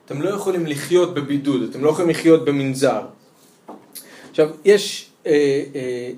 אתם 0.06 0.22
לא 0.22 0.30
יכולים 0.30 0.66
לחיות 0.66 1.14
בבידוד, 1.14 1.62
אתם 1.70 1.84
לא 1.84 1.90
יכולים 1.90 2.10
לחיות 2.10 2.44
במנזר. 2.44 3.00
עכשיו, 4.30 4.48
יש 4.64 5.10
אה, 5.26 5.32
אה, 5.74 6.10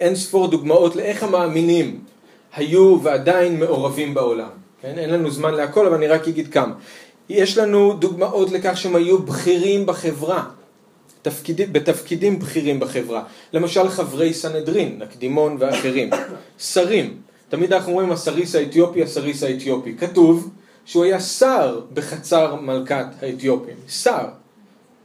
אין 0.00 0.16
ספור 0.16 0.48
דוגמאות 0.48 0.96
לאיך 0.96 1.22
המאמינים 1.22 2.00
היו 2.56 2.98
ועדיין 3.02 3.60
מעורבים 3.60 4.14
בעולם. 4.14 4.48
כן? 4.82 4.98
אין 4.98 5.10
לנו 5.10 5.30
זמן 5.30 5.54
להכל, 5.54 5.86
אבל 5.86 5.94
אני 5.94 6.06
רק 6.06 6.28
אגיד 6.28 6.52
כמה. 6.52 6.74
יש 7.30 7.58
לנו 7.58 7.92
דוגמאות 7.92 8.50
לכך 8.50 8.76
שהם 8.76 8.96
היו 8.96 9.18
בכירים 9.18 9.86
בחברה, 9.86 10.44
תפקיד, 11.22 11.72
בתפקידים 11.72 12.38
בכירים 12.38 12.80
בחברה. 12.80 13.24
למשל 13.52 13.88
חברי 13.88 14.34
סנהדרין, 14.34 14.98
נקדימון 14.98 15.56
ואחרים. 15.58 16.10
שרים, 16.58 17.16
תמיד 17.48 17.72
אנחנו 17.72 17.92
אומרים 17.92 18.12
הסריס 18.12 18.54
האתיופי, 18.54 19.02
הסריס 19.02 19.42
האתיופי. 19.42 19.94
כתוב 19.98 20.50
שהוא 20.84 21.04
היה 21.04 21.20
שר 21.20 21.80
בחצר 21.94 22.54
מלכת 22.54 23.06
האתיופים. 23.22 23.76
שר. 23.88 24.24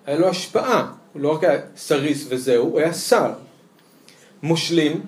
היה 0.06 0.18
לו 0.20 0.28
השפעה. 0.28 0.92
הוא 1.14 1.22
לא 1.22 1.34
רק 1.34 1.44
היה 1.44 1.60
סריס 1.78 2.26
וזהו, 2.30 2.66
הוא 2.66 2.80
היה 2.80 2.94
שר. 2.94 3.32
מושלים, 4.44 5.02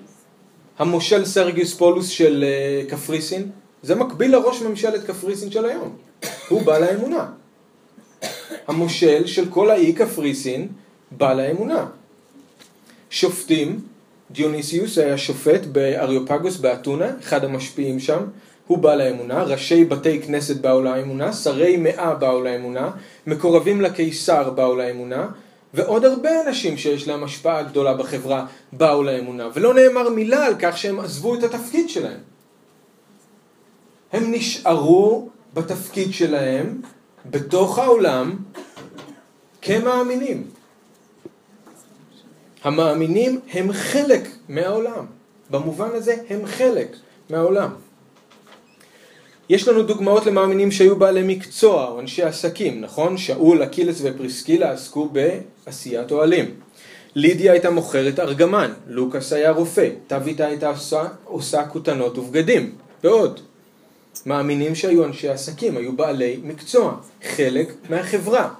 המושל 0.78 1.24
סרגיוס 1.24 1.74
פולוס 1.74 2.08
של 2.08 2.44
uh, 2.44 2.90
קפריסין, 2.90 3.50
זה 3.82 3.94
מקביל 3.94 4.32
לראש 4.32 4.62
ממשלת 4.62 5.04
קפריסין 5.04 5.50
של 5.50 5.64
היום. 5.64 5.96
הוא 6.48 6.62
בעל 6.62 6.82
האמונה. 6.82 7.26
המושל 8.66 9.26
של 9.26 9.50
כל 9.50 9.70
האי 9.70 9.92
קפריסין, 9.92 10.68
בעל 11.10 11.40
האמונה. 11.40 11.86
שופטים, 13.10 13.80
דיוניסיוס 14.30 14.98
היה 14.98 15.18
שופט 15.18 15.64
באריופגוס 15.64 16.56
באתונה, 16.56 17.06
אחד 17.20 17.44
המשפיעים 17.44 18.00
שם, 18.00 18.24
הוא 18.66 18.78
בעל 18.78 19.00
האמונה, 19.00 19.42
ראשי 19.42 19.84
בתי 19.84 20.22
כנסת 20.22 20.56
באו 20.56 20.82
לאמונה, 20.82 21.32
שרי 21.32 21.76
מאה 21.76 22.14
באו 22.14 22.42
לאמונה, 22.42 22.90
מקורבים 23.26 23.80
לקיסר 23.80 24.50
באו 24.50 24.76
לאמונה, 24.76 25.28
ועוד 25.74 26.04
הרבה 26.04 26.30
אנשים 26.46 26.76
שיש 26.76 27.08
להם 27.08 27.24
השפעה 27.24 27.62
גדולה 27.62 27.94
בחברה 27.94 28.46
באו 28.72 29.02
לאמונה, 29.02 29.48
ולא 29.54 29.74
נאמר 29.74 30.08
מילה 30.08 30.46
על 30.46 30.54
כך 30.58 30.78
שהם 30.78 31.00
עזבו 31.00 31.34
את 31.34 31.42
התפקיד 31.42 31.88
שלהם. 31.88 32.20
הם 34.12 34.32
נשארו 34.32 35.28
בתפקיד 35.54 36.12
שלהם 36.12 36.80
בתוך 37.30 37.78
העולם 37.78 38.36
כמאמינים. 39.62 40.44
המאמינים 42.64 43.40
הם 43.52 43.72
חלק 43.72 44.28
מהעולם. 44.48 45.06
במובן 45.50 45.88
הזה 45.92 46.16
הם 46.28 46.46
חלק 46.46 46.96
מהעולם. 47.30 47.70
יש 49.48 49.68
לנו 49.68 49.82
דוגמאות 49.82 50.26
למאמינים 50.26 50.70
שהיו 50.70 50.96
בעלי 50.96 51.22
מקצוע 51.36 51.88
או 51.88 52.00
אנשי 52.00 52.22
עסקים, 52.22 52.80
נכון? 52.80 53.16
שאול, 53.16 53.62
אקילס 53.62 54.00
ופריסקילה 54.02 54.70
עסקו 54.70 55.08
בעשיית 55.08 56.12
אוהלים. 56.12 56.54
לידיה 57.14 57.52
הייתה 57.52 57.70
מוכרת 57.70 58.20
ארגמן, 58.20 58.72
לוקאס 58.86 59.32
היה 59.32 59.50
רופא, 59.50 59.88
תביתה 60.06 60.46
הייתה 60.46 60.68
עושה, 60.68 61.04
עושה 61.24 61.66
כותנות 61.66 62.18
ובגדים, 62.18 62.72
ועוד. 63.04 63.40
מאמינים 64.26 64.74
שהיו 64.74 65.04
אנשי 65.04 65.28
עסקים, 65.28 65.76
היו 65.76 65.96
בעלי 65.96 66.40
מקצוע, 66.42 66.96
חלק 67.22 67.72
מהחברה. 67.90 68.54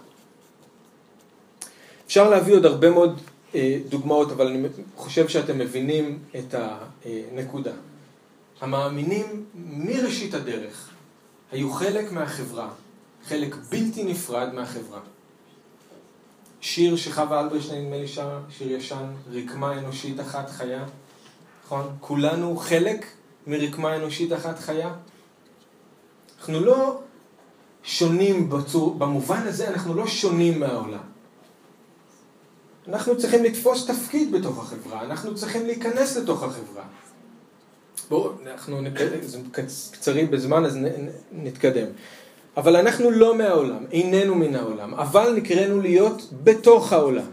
אפשר 2.06 2.30
להביא 2.30 2.54
עוד 2.54 2.66
הרבה 2.66 2.90
מאוד 2.90 3.20
אה, 3.54 3.78
דוגמאות, 3.88 4.32
אבל 4.32 4.46
אני 4.46 4.68
חושב 4.96 5.28
שאתם 5.28 5.58
מבינים 5.58 6.18
את 6.38 6.54
הנקודה. 6.54 7.72
המאמינים 8.60 9.44
מראשית 9.54 10.34
הדרך 10.34 10.90
היו 11.52 11.72
חלק 11.72 12.12
מהחברה, 12.12 12.68
חלק 13.26 13.54
בלתי 13.54 14.04
נפרד 14.04 14.54
מהחברה. 14.54 15.00
שיר 16.60 16.96
שחווה 16.96 17.40
אלברשטיין, 17.40 17.84
נדמה 17.84 17.96
לי 17.96 18.08
שם, 18.08 18.28
שיר 18.50 18.72
ישן, 18.72 19.06
רקמה 19.32 19.78
אנושית 19.78 20.20
אחת 20.20 20.50
חיה, 20.50 20.84
נכון? 21.64 21.96
כולנו 22.00 22.56
חלק 22.56 23.06
מרקמה 23.46 23.96
אנושית 23.96 24.32
אחת 24.32 24.58
חיה. 24.58 24.94
אנחנו 26.38 26.60
לא 26.60 27.00
שונים 27.82 28.50
בצור, 28.50 28.94
במובן 28.94 29.46
הזה 29.46 29.68
אנחנו 29.68 29.94
לא 29.94 30.06
שונים 30.06 30.60
מהעולם. 30.60 30.98
אנחנו 32.88 33.18
צריכים 33.18 33.44
לתפוס 33.44 33.86
תפקיד 33.86 34.32
בתוך 34.32 34.58
החברה, 34.58 35.02
אנחנו 35.02 35.34
צריכים 35.34 35.66
להיכנס 35.66 36.16
לתוך 36.16 36.42
החברה. 36.42 36.84
בואו, 38.08 38.32
אנחנו 38.46 38.80
קצרים 39.92 40.30
בזמן 40.30 40.64
אז 40.64 40.78
נתקדם. 41.32 41.86
אבל 42.56 42.76
אנחנו 42.76 43.10
לא 43.10 43.38
מהעולם, 43.38 43.84
איננו 43.92 44.34
מן 44.34 44.54
העולם, 44.54 44.94
אבל 44.94 45.32
נקראנו 45.36 45.80
להיות 45.80 46.28
בתוך 46.44 46.92
העולם. 46.92 47.30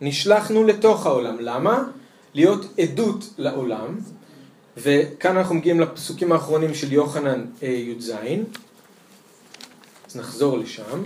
נשלחנו 0.00 0.64
לתוך 0.64 1.06
העולם. 1.06 1.36
למה? 1.40 1.84
להיות 2.34 2.66
עדות 2.78 3.34
לעולם. 3.38 3.98
וכאן 4.82 5.36
אנחנו 5.36 5.54
מגיעים 5.54 5.80
לפסוקים 5.80 6.32
האחרונים 6.32 6.74
של 6.74 6.92
יוחנן 6.92 7.44
אה, 7.62 7.68
י"ז. 7.68 8.12
אז 10.08 10.16
נחזור 10.16 10.58
לשם. 10.58 11.02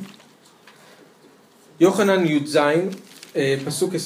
יוחנן 1.80 2.26
י"ז, 2.26 2.56
אה, 3.37 3.56
פסוק 3.64 3.92
21-23. 3.94 3.96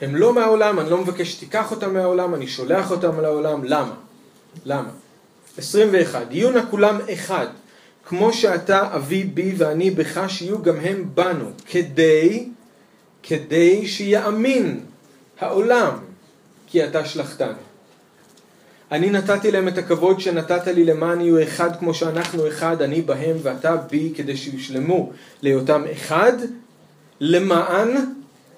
הם 0.00 0.16
לא 0.16 0.34
מהעולם, 0.34 0.80
אני 0.80 0.90
לא 0.90 0.98
מבקש 0.98 1.32
שתיקח 1.32 1.70
אותם 1.70 1.94
מהעולם, 1.94 2.34
אני 2.34 2.46
שולח 2.46 2.90
אותם 2.90 3.20
לעולם, 3.20 3.64
למה? 3.64 3.94
למה? 4.64 4.90
21. 5.58 6.26
יהיו 6.30 6.50
נא 6.50 6.60
כולם 6.70 6.98
אחד, 7.12 7.46
כמו 8.04 8.32
שאתה 8.32 8.94
אבי 8.96 9.24
בי 9.24 9.54
ואני 9.56 9.90
בך, 9.90 10.20
שיהיו 10.28 10.62
גם 10.62 10.76
הם 10.76 11.10
בנו, 11.14 11.50
כדי, 11.66 12.48
כדי 13.22 13.86
שיאמין 13.86 14.80
העולם, 15.40 15.98
כי 16.66 16.84
אתה 16.84 17.04
שלחתנו. 17.04 17.68
אני 18.92 19.10
נתתי 19.10 19.50
להם 19.50 19.68
את 19.68 19.78
הכבוד 19.78 20.20
שנתת 20.20 20.66
לי 20.66 20.84
למען 20.84 21.20
יהיו 21.20 21.42
אחד 21.42 21.78
כמו 21.78 21.94
שאנחנו 21.94 22.48
אחד, 22.48 22.82
אני 22.82 23.02
בהם 23.02 23.36
ואתה 23.42 23.76
בי, 23.76 24.12
כדי 24.16 24.36
שיושלמו 24.36 25.12
להיותם 25.42 25.82
אחד, 25.92 26.32
למען 27.20 27.88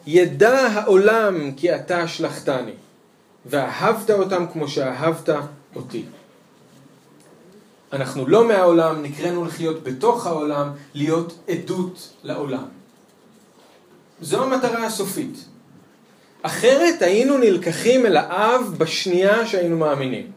ידע 0.06 0.58
העולם 0.58 1.52
כי 1.56 1.74
אתה 1.74 2.08
שלחתני, 2.08 2.72
ואהבת 3.46 4.10
אותם 4.10 4.46
כמו 4.52 4.68
שאהבת 4.68 5.28
אותי. 5.76 6.04
אנחנו 7.92 8.26
לא 8.26 8.48
מהעולם, 8.48 9.02
נקראנו 9.02 9.44
לחיות 9.44 9.82
בתוך 9.82 10.26
העולם, 10.26 10.70
להיות 10.94 11.38
עדות 11.48 12.12
לעולם. 12.22 12.79
זו 14.20 14.44
המטרה 14.44 14.86
הסופית. 14.86 15.44
אחרת 16.42 17.02
היינו 17.02 17.38
נלקחים 17.38 18.06
אל 18.06 18.16
האב 18.16 18.74
בשנייה 18.78 19.46
שהיינו 19.46 19.76
מאמינים. 19.76 20.32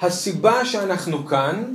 הסיבה 0.00 0.64
שאנחנו 0.64 1.26
כאן 1.26 1.74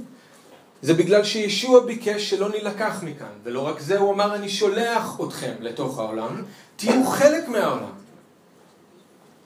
זה 0.81 0.93
בגלל 0.93 1.23
שישוע 1.23 1.85
ביקש 1.85 2.29
שלא 2.29 2.49
נילקח 2.49 2.99
מכאן, 3.03 3.33
ולא 3.43 3.67
רק 3.67 3.79
זה, 3.79 3.97
הוא 3.99 4.13
אמר 4.13 4.35
אני 4.35 4.49
שולח 4.49 5.19
אתכם 5.27 5.53
לתוך 5.59 5.99
העולם, 5.99 6.43
תהיו 6.75 7.05
חלק 7.05 7.47
מהעולם. 7.47 7.93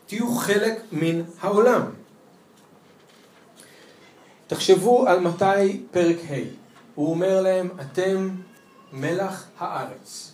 תהיו 0.05 0.35
חלק 0.35 0.81
מן 0.91 1.21
העולם. 1.41 1.81
תחשבו 4.47 5.07
על 5.07 5.19
מתי 5.19 5.83
פרק 5.91 6.17
ה', 6.29 6.33
הוא 6.95 7.09
אומר 7.11 7.41
להם, 7.41 7.69
אתם 7.81 8.29
מלח 8.93 9.45
הארץ, 9.59 10.31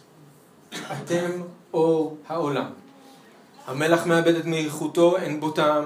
אתם 0.92 1.42
אור 1.74 2.18
העולם. 2.28 2.70
המלח 3.66 4.06
מאבד 4.06 4.36
את 4.36 4.46
מאיכותו, 4.46 5.18
אין 5.18 5.40
בו 5.40 5.52
טעם. 5.52 5.84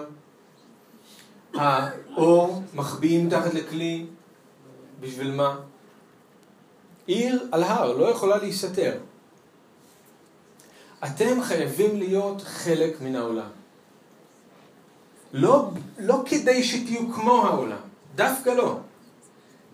האור 1.53 2.63
מחביאים 2.73 3.29
תחת 3.29 3.53
לכלי, 3.53 4.05
בשביל 4.99 5.31
מה? 5.31 5.59
עיר 7.05 7.47
על 7.51 7.63
הר, 7.63 7.97
לא 7.97 8.05
יכולה 8.05 8.37
להיסתר. 8.37 8.97
אתם 11.05 11.41
חייבים 11.41 11.97
להיות 11.99 12.41
חלק 12.41 13.01
מן 13.01 13.15
העולם. 13.15 13.49
לא, 15.33 15.71
לא 15.99 16.23
כדי 16.25 16.63
שתהיו 16.63 17.13
כמו 17.13 17.45
העולם, 17.45 17.81
דווקא 18.15 18.49
לא. 18.49 18.79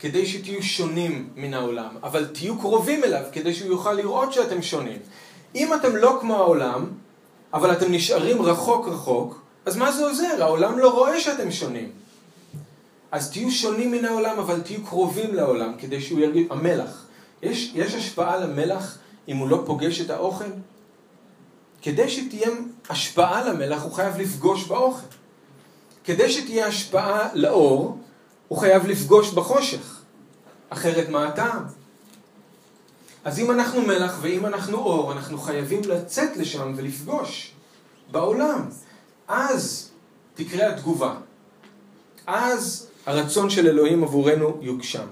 כדי 0.03 0.25
שתהיו 0.25 0.63
שונים 0.63 1.29
מן 1.35 1.53
העולם, 1.53 1.97
אבל 2.03 2.25
תהיו 2.25 2.59
קרובים 2.59 3.03
אליו 3.03 3.23
כדי 3.31 3.53
שהוא 3.53 3.69
יוכל 3.71 3.93
לראות 3.93 4.33
שאתם 4.33 4.61
שונים. 4.61 4.97
אם 5.55 5.73
אתם 5.73 5.95
לא 5.95 6.17
כמו 6.21 6.35
העולם, 6.35 6.85
אבל 7.53 7.71
אתם 7.71 7.91
נשארים 7.91 8.41
רחוק 8.41 8.87
רחוק, 8.87 9.41
אז 9.65 9.75
מה 9.75 9.91
זה 9.91 10.05
עוזר? 10.05 10.43
העולם 10.43 10.79
לא 10.79 10.91
רואה 10.91 11.19
שאתם 11.19 11.51
שונים. 11.51 11.91
אז 13.11 13.31
תהיו 13.31 13.51
שונים 13.51 13.91
מן 13.91 14.05
העולם, 14.05 14.39
אבל 14.39 14.61
תהיו 14.61 14.85
קרובים 14.85 15.35
לעולם, 15.35 15.73
כדי 15.77 16.01
שהוא 16.01 16.19
ירגיש... 16.19 16.47
המלח. 16.49 17.05
יש, 17.41 17.71
יש 17.75 17.93
השפעה 17.93 18.37
למלח 18.37 18.97
אם 19.27 19.37
הוא 19.37 19.49
לא 19.49 19.63
פוגש 19.65 20.01
את 20.01 20.09
האוכל? 20.09 20.51
כדי 21.81 22.09
שתהיה 22.09 22.49
השפעה 22.89 23.49
למלח, 23.49 23.83
הוא 23.83 23.91
חייב 23.91 24.17
לפגוש 24.17 24.63
באוכל. 24.63 25.07
כדי 26.03 26.31
שתהיה 26.31 26.67
השפעה 26.67 27.29
לאור, 27.33 27.97
הוא 28.47 28.57
חייב 28.57 28.87
לפגוש 28.87 29.33
בחושך. 29.33 29.92
אחרת 30.73 31.09
מה 31.09 31.27
הטעם? 31.27 31.63
אז 33.23 33.39
אם 33.39 33.51
אנחנו 33.51 33.81
מלח 33.81 34.17
ואם 34.21 34.45
אנחנו 34.45 34.77
אור, 34.77 35.12
אנחנו 35.12 35.38
חייבים 35.38 35.81
לצאת 35.88 36.38
לשם 36.38 36.73
ולפגוש 36.75 37.51
בעולם. 38.12 38.69
אז 39.27 39.89
תקרה 40.36 40.69
התגובה. 40.69 41.15
אז 42.27 42.88
הרצון 43.05 43.49
של 43.49 43.67
אלוהים 43.67 44.03
עבורנו 44.03 44.57
יוגשם. 44.62 45.07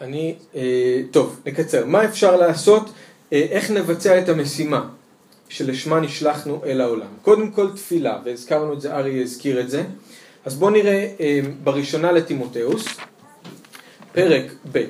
אני, 0.00 0.36
אה, 0.54 1.00
טוב, 1.10 1.40
נקצר. 1.46 1.86
מה 1.86 2.04
אפשר 2.04 2.36
לעשות? 2.36 2.90
אה, 3.32 3.46
איך 3.50 3.70
נבצע 3.70 4.18
את 4.18 4.28
המשימה 4.28 4.88
שלשמה 5.48 6.00
נשלחנו 6.00 6.62
אל 6.66 6.80
העולם? 6.80 7.08
קודם 7.22 7.50
כל 7.50 7.70
תפילה, 7.76 8.18
והזכרנו 8.24 8.72
את 8.72 8.80
זה, 8.80 8.96
אריה 8.96 9.22
הזכיר 9.22 9.60
את 9.60 9.70
זה. 9.70 9.84
אז 10.44 10.54
בואו 10.56 10.70
נראה 10.70 11.14
אה, 11.20 11.40
בראשונה 11.62 12.12
לתימותאוס, 12.12 12.84
פרק 14.12 14.52
ב'. 14.72 14.84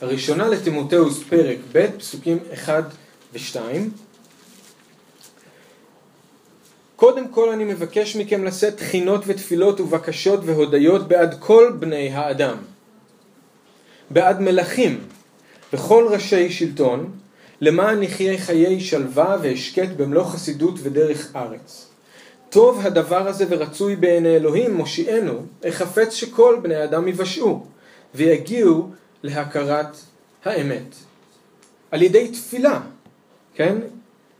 הראשונה 0.00 0.48
לתימותאוס 0.48 1.22
פרק 1.28 1.58
ב', 1.72 1.86
פסוקים 1.98 2.38
1 2.54 2.84
ו-2. 3.32 3.56
קודם 6.96 7.28
כל 7.28 7.50
אני 7.50 7.64
מבקש 7.64 8.16
מכם 8.16 8.44
לשאת 8.44 8.76
תחינות 8.76 9.24
ותפילות 9.26 9.80
ובקשות 9.80 10.40
והודיות 10.44 11.08
בעד 11.08 11.36
כל 11.40 11.72
בני 11.78 12.10
האדם, 12.14 12.56
בעד 14.10 14.40
מלכים 14.40 15.00
וכל 15.72 16.08
ראשי 16.10 16.50
שלטון, 16.50 17.10
למען 17.60 18.00
נחיה 18.02 18.38
חיי 18.38 18.80
שלווה 18.80 19.36
והשקט 19.42 19.88
במלוא 19.96 20.24
חסידות 20.24 20.74
ודרך 20.82 21.36
ארץ. 21.36 21.88
טוב 22.50 22.80
הדבר 22.86 23.28
הזה 23.28 23.44
ורצוי 23.48 23.96
בעיני 23.96 24.36
אלוהים 24.36 24.74
מושיענו, 24.74 25.42
החפץ 25.64 26.12
שכל 26.12 26.58
בני 26.62 26.74
האדם 26.74 27.08
יבשעו, 27.08 27.66
ויגיעו 28.14 28.90
להכרת 29.22 29.96
האמת. 30.44 30.94
על 31.90 32.02
ידי 32.02 32.28
תפילה, 32.28 32.80
כן? 33.54 33.78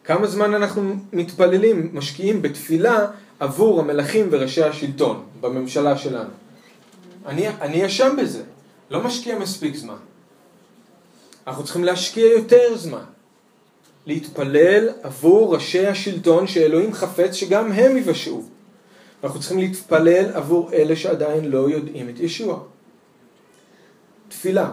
כמה 0.04 0.26
זמן 0.26 0.54
אנחנו 0.54 0.94
מתפללים, 1.12 1.90
משקיעים 1.92 2.42
בתפילה 2.42 3.06
עבור 3.40 3.80
המלכים 3.80 4.28
וראשי 4.30 4.62
השלטון 4.62 5.22
בממשלה 5.40 5.96
שלנו. 5.96 6.30
אני, 7.26 7.48
אני 7.48 7.86
אשם 7.86 8.16
בזה, 8.22 8.42
לא 8.90 9.02
משקיע 9.02 9.38
מספיק 9.38 9.76
זמן. 9.76 9.96
אנחנו 11.48 11.64
צריכים 11.64 11.84
להשקיע 11.84 12.26
יותר 12.26 12.76
זמן. 12.76 13.04
להתפלל 14.06 14.88
עבור 15.02 15.54
ראשי 15.54 15.86
השלטון 15.86 16.46
שאלוהים 16.46 16.92
חפץ 16.92 17.34
שגם 17.34 17.72
הם 17.72 17.96
יבשעו. 17.96 18.42
אנחנו 19.24 19.40
צריכים 19.40 19.58
להתפלל 19.58 20.30
עבור 20.34 20.72
אלה 20.72 20.96
שעדיין 20.96 21.44
לא 21.44 21.70
יודעים 21.70 22.08
את 22.08 22.20
ישוע. 22.20 22.60
תפילה. 24.28 24.70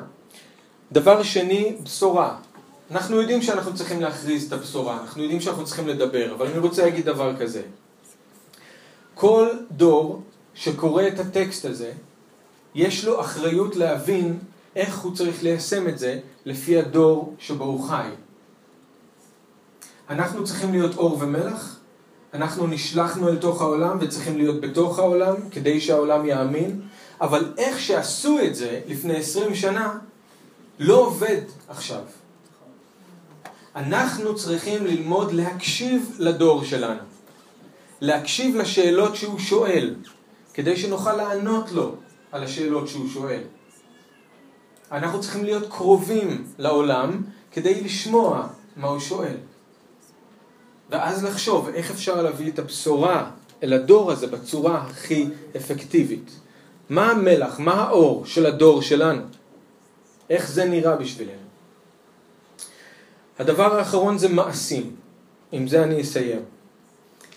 דבר 0.92 1.24
שני, 1.24 1.76
בשורה. 1.84 2.38
אנחנו 2.92 3.22
יודעים 3.22 3.42
שאנחנו 3.42 3.76
צריכים 3.76 4.02
להכריז 4.02 4.48
את 4.48 4.54
הבשורה, 4.54 5.02
אנחנו 5.02 5.22
יודעים 5.22 5.42
שאנחנו 5.42 5.66
צריכים 5.66 5.88
לדבר, 5.88 6.34
אבל 6.34 6.48
אני 6.48 6.58
רוצה 6.58 6.86
להגיד 6.86 7.06
דבר 7.06 7.38
כזה. 7.38 7.62
כל 9.14 9.50
דור 9.72 10.22
שקורא 10.54 11.08
את 11.08 11.20
הטקסט 11.20 11.66
הזה, 11.66 11.92
יש 12.76 13.06
לו 13.06 13.22
אחריות 13.22 13.76
להבין 13.76 14.40
איך 14.76 15.00
הוא 15.00 15.16
צריך 15.16 15.44
ליישם 15.44 15.88
את 15.88 16.00
זה 16.00 16.20
לפי 16.46 16.78
הדור 16.78 17.36
שבו 17.40 17.64
הוא 17.64 17.88
חי. 17.88 18.10
אנחנו 20.10 20.44
צריכים 20.44 20.72
להיות 20.72 20.98
אור 20.98 21.18
ומלח, 21.22 21.80
אנחנו 22.34 22.68
נשלחנו 22.68 23.30
אל 23.30 23.36
תוך 23.36 23.62
העולם 23.62 23.98
וצריכים 24.02 24.38
להיות 24.38 24.62
בתוך 24.62 25.00
העולם 25.00 25.36
כדי 25.52 25.82
שהעולם 25.82 26.26
יאמין, 26.26 26.82
אבל 27.22 27.54
איך 27.58 27.80
שעשו 27.80 28.40
את 28.44 28.56
זה 28.56 28.82
לפני 28.88 29.18
עשרים 29.18 29.56
שנה 29.56 29.98
לא 30.80 30.96
עובד 30.96 31.42
עכשיו. 31.70 32.02
אנחנו 33.76 34.36
צריכים 34.36 34.86
ללמוד 34.86 35.32
להקשיב 35.32 36.16
לדור 36.20 36.64
שלנו, 36.64 37.02
להקשיב 38.02 38.56
לשאלות 38.56 39.16
שהוא 39.16 39.40
שואל, 39.40 39.96
כדי 40.54 40.78
שנוכל 40.78 41.16
לענות 41.16 41.72
לו 41.72 41.96
על 42.32 42.44
השאלות 42.44 42.88
שהוא 42.88 43.10
שואל. 43.10 43.42
אנחנו 44.96 45.22
צריכים 45.22 45.44
להיות 45.44 45.70
קרובים 45.70 46.48
לעולם 46.58 47.22
כדי 47.52 47.82
לשמוע 47.82 48.48
מה 48.76 48.88
הוא 48.88 49.00
שואל. 49.00 49.36
ואז 50.90 51.24
לחשוב 51.24 51.70
איך 51.70 51.92
אפשר 51.92 52.22
להביא 52.22 52.52
את 52.52 52.60
הבשורה 52.60 53.32
אל 53.64 53.74
הדור 53.74 54.12
הזה 54.12 54.28
בצורה 54.28 54.78
הכי 54.78 55.28
אפקטיבית. 55.56 56.32
מה 56.90 57.12
המלח, 57.12 57.60
מה 57.60 57.74
האור 57.74 58.26
של 58.26 58.46
הדור 58.46 58.82
שלנו? 58.82 59.22
איך 60.30 60.52
זה 60.52 60.66
נראה 60.66 60.96
בשבילנו? 60.96 61.46
הדבר 63.40 63.76
האחרון 63.76 64.18
זה 64.18 64.30
מעשים. 64.30 64.96
עם 65.52 65.68
זה 65.68 65.84
אני 65.84 66.02
אסיים. 66.02 66.42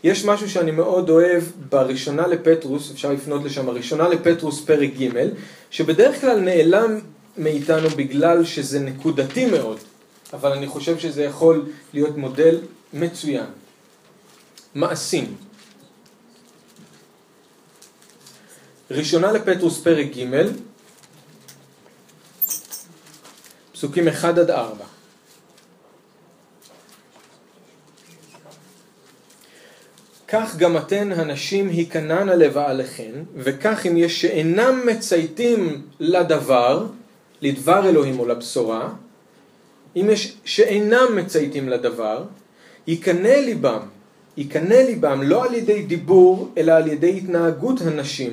יש 0.04 0.24
משהו 0.24 0.50
שאני 0.50 0.70
מאוד 0.70 1.10
אוהב 1.10 1.42
בראשונה 1.68 2.26
לפטרוס, 2.26 2.90
אפשר 2.90 3.12
לפנות 3.12 3.44
לשם, 3.44 3.68
הראשונה 3.68 4.08
לפטרוס 4.08 4.64
פרק 4.64 4.90
ג', 5.00 5.28
שבדרך 5.70 6.20
כלל 6.20 6.40
נעלם 6.40 7.00
מאיתנו 7.38 7.88
בגלל 7.88 8.44
שזה 8.44 8.80
נקודתי 8.80 9.46
מאוד, 9.46 9.78
אבל 10.32 10.52
אני 10.52 10.66
חושב 10.66 10.98
שזה 10.98 11.24
יכול 11.24 11.66
להיות 11.92 12.16
מודל 12.16 12.60
מצוין. 12.92 13.46
מעשים. 14.74 15.36
ראשונה 18.90 19.32
לפטרוס 19.32 19.80
פרק 19.80 20.06
ג', 20.06 20.46
פסוקים 23.72 24.08
1 24.08 24.38
עד 24.38 24.50
4. 24.50 24.84
כך 30.28 30.56
גם 30.56 30.76
אתן 30.76 31.12
הנשים 31.12 31.68
היכנענה 31.68 32.34
לבעליכן, 32.34 33.12
וכך 33.36 33.86
אם 33.86 33.96
יש 33.96 34.20
שאינם 34.20 34.82
מצייתים 34.86 35.82
לדבר, 36.00 36.86
לדבר 37.42 37.88
אלוהים 37.88 38.18
או 38.18 38.26
לבשורה, 38.26 38.88
אם 39.96 40.06
יש 40.10 40.36
שאינם 40.44 41.16
מצייתים 41.16 41.68
לדבר, 41.68 42.24
יקנא 42.86 43.28
ליבם, 43.28 43.80
יקנא 44.36 44.74
ליבם 44.74 45.22
לא 45.22 45.44
על 45.44 45.54
ידי 45.54 45.82
דיבור, 45.82 46.48
אלא 46.58 46.72
על 46.72 46.86
ידי 46.86 47.16
התנהגות 47.16 47.80
הנשים, 47.80 48.32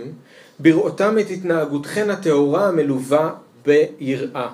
בראותם 0.60 1.20
את 1.20 1.26
התנהגותכן 1.30 2.10
הטהורה 2.10 2.68
המלווה 2.68 3.34
ביראה. 3.66 4.50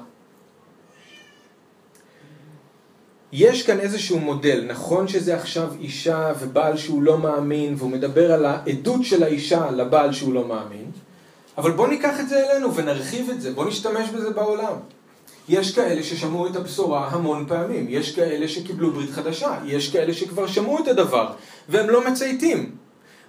יש 3.32 3.64
כאן 3.64 3.80
איזשהו 3.80 4.20
מודל, 4.20 4.66
נכון 4.68 5.08
שזה 5.08 5.36
עכשיו 5.36 5.74
אישה 5.80 6.34
ובעל 6.40 6.78
שהוא 6.78 7.04
לא 7.04 7.18
מאמין 7.18 7.76
והוא 7.78 7.92
מדבר 7.92 8.32
על 8.32 8.46
העדות 8.46 9.04
של 9.04 9.24
האישה 9.24 9.72
לבעל 9.72 10.14
שהוא 10.14 10.34
לא 10.34 10.48
מאמין, 10.48 10.91
אבל 11.58 11.72
בוא 11.72 11.88
ניקח 11.88 12.20
את 12.20 12.30
זה 12.30 12.50
אלינו 12.50 12.76
ונרחיב 12.76 13.30
את 13.30 13.42
זה, 13.42 13.54
בוא 13.54 13.66
נשתמש 13.66 14.10
בזה 14.10 14.30
בעולם. 14.30 14.74
יש 15.50 15.76
כאלה 15.76 16.04
ששמעו 16.04 16.48
את 16.48 16.56
הבשורה 16.56 17.08
המון 17.08 17.46
פעמים, 17.48 17.86
יש 17.90 18.16
כאלה 18.16 18.48
שקיבלו 18.48 18.92
ברית 18.92 19.12
חדשה, 19.12 19.58
יש 19.66 19.92
כאלה 19.92 20.14
שכבר 20.14 20.48
שמעו 20.48 20.80
את 20.80 20.88
הדבר 20.88 21.34
והם 21.70 21.90
לא 21.90 22.08
מצייתים. 22.08 22.76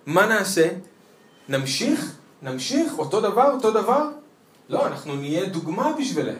מה 0.07 0.27
נעשה? 0.27 0.69
נמשיך? 1.49 2.17
נמשיך? 2.43 2.99
אותו 2.99 3.21
דבר? 3.21 3.51
אותו 3.51 3.71
דבר? 3.71 4.09
לא, 4.69 4.87
אנחנו 4.87 5.17
נהיה 5.17 5.47
דוגמה 5.47 5.93
בשבילם. 5.99 6.35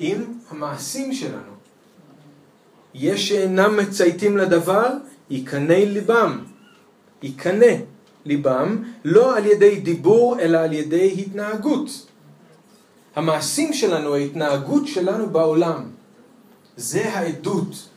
עם 0.00 0.24
המעשים 0.50 1.14
שלנו. 1.14 1.52
יש 2.94 3.28
שאינם 3.28 3.76
מצייתים 3.76 4.36
לדבר, 4.36 4.88
יקנא 5.30 5.72
ליבם. 5.72 6.44
יקנא 7.22 7.74
ליבם, 8.28 8.84
לא 9.04 9.36
על 9.36 9.46
ידי 9.46 9.80
דיבור, 9.80 10.40
אלא 10.40 10.58
על 10.58 10.72
ידי 10.72 11.14
התנהגות. 11.18 12.06
המעשים 13.16 13.72
שלנו, 13.72 14.14
ההתנהגות 14.14 14.86
שלנו 14.86 15.30
בעולם, 15.30 15.90
זה 16.76 17.12
העדות 17.12 17.88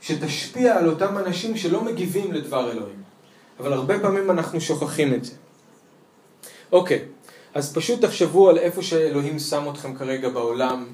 שתשפיע 0.00 0.78
על 0.78 0.88
אותם 0.88 1.18
אנשים 1.18 1.56
שלא 1.56 1.84
מגיבים 1.84 2.32
לדבר 2.32 2.70
אלוהים. 2.72 3.02
אבל 3.60 3.72
הרבה 3.72 4.00
פעמים 4.00 4.30
אנחנו 4.30 4.60
שוכחים 4.60 5.14
את 5.14 5.24
זה. 5.24 5.32
אוקיי, 6.72 7.04
אז 7.54 7.74
פשוט 7.74 8.04
תחשבו 8.04 8.50
על 8.50 8.58
איפה 8.58 8.82
שאלוהים 8.82 9.38
שם 9.38 9.70
אתכם 9.70 9.94
כרגע 9.94 10.28
בעולם. 10.28 10.86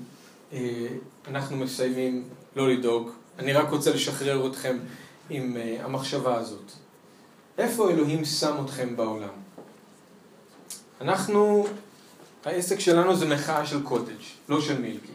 אה, 0.53 0.87
אנחנו 1.29 1.57
מסיימים 1.57 2.25
לא 2.57 2.69
לדאוג. 2.69 3.11
אני 3.39 3.53
רק 3.53 3.71
רוצה 3.71 3.95
לשחרר 3.95 4.47
אתכם 4.47 4.77
עם 5.31 5.57
uh, 5.57 5.85
המחשבה 5.85 6.37
הזאת. 6.37 6.73
איפה 7.59 7.91
אלוהים 7.91 8.25
שם 8.25 8.57
אתכם 8.65 8.97
בעולם? 8.97 9.29
אנחנו, 11.01 11.67
העסק 12.45 12.81
שלנו 12.81 13.17
זה 13.17 13.27
מחאה 13.27 13.67
של 13.67 13.83
קוטג', 13.83 14.23
לא 14.49 14.61
של 14.61 14.81
מילקי. 14.81 15.13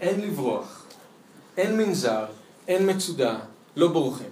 אין 0.00 0.20
לברוח, 0.20 0.84
אין 1.56 1.76
מנזר, 1.76 2.24
אין 2.68 2.90
מצודה, 2.90 3.38
לא 3.76 3.88
בורחים. 3.88 4.30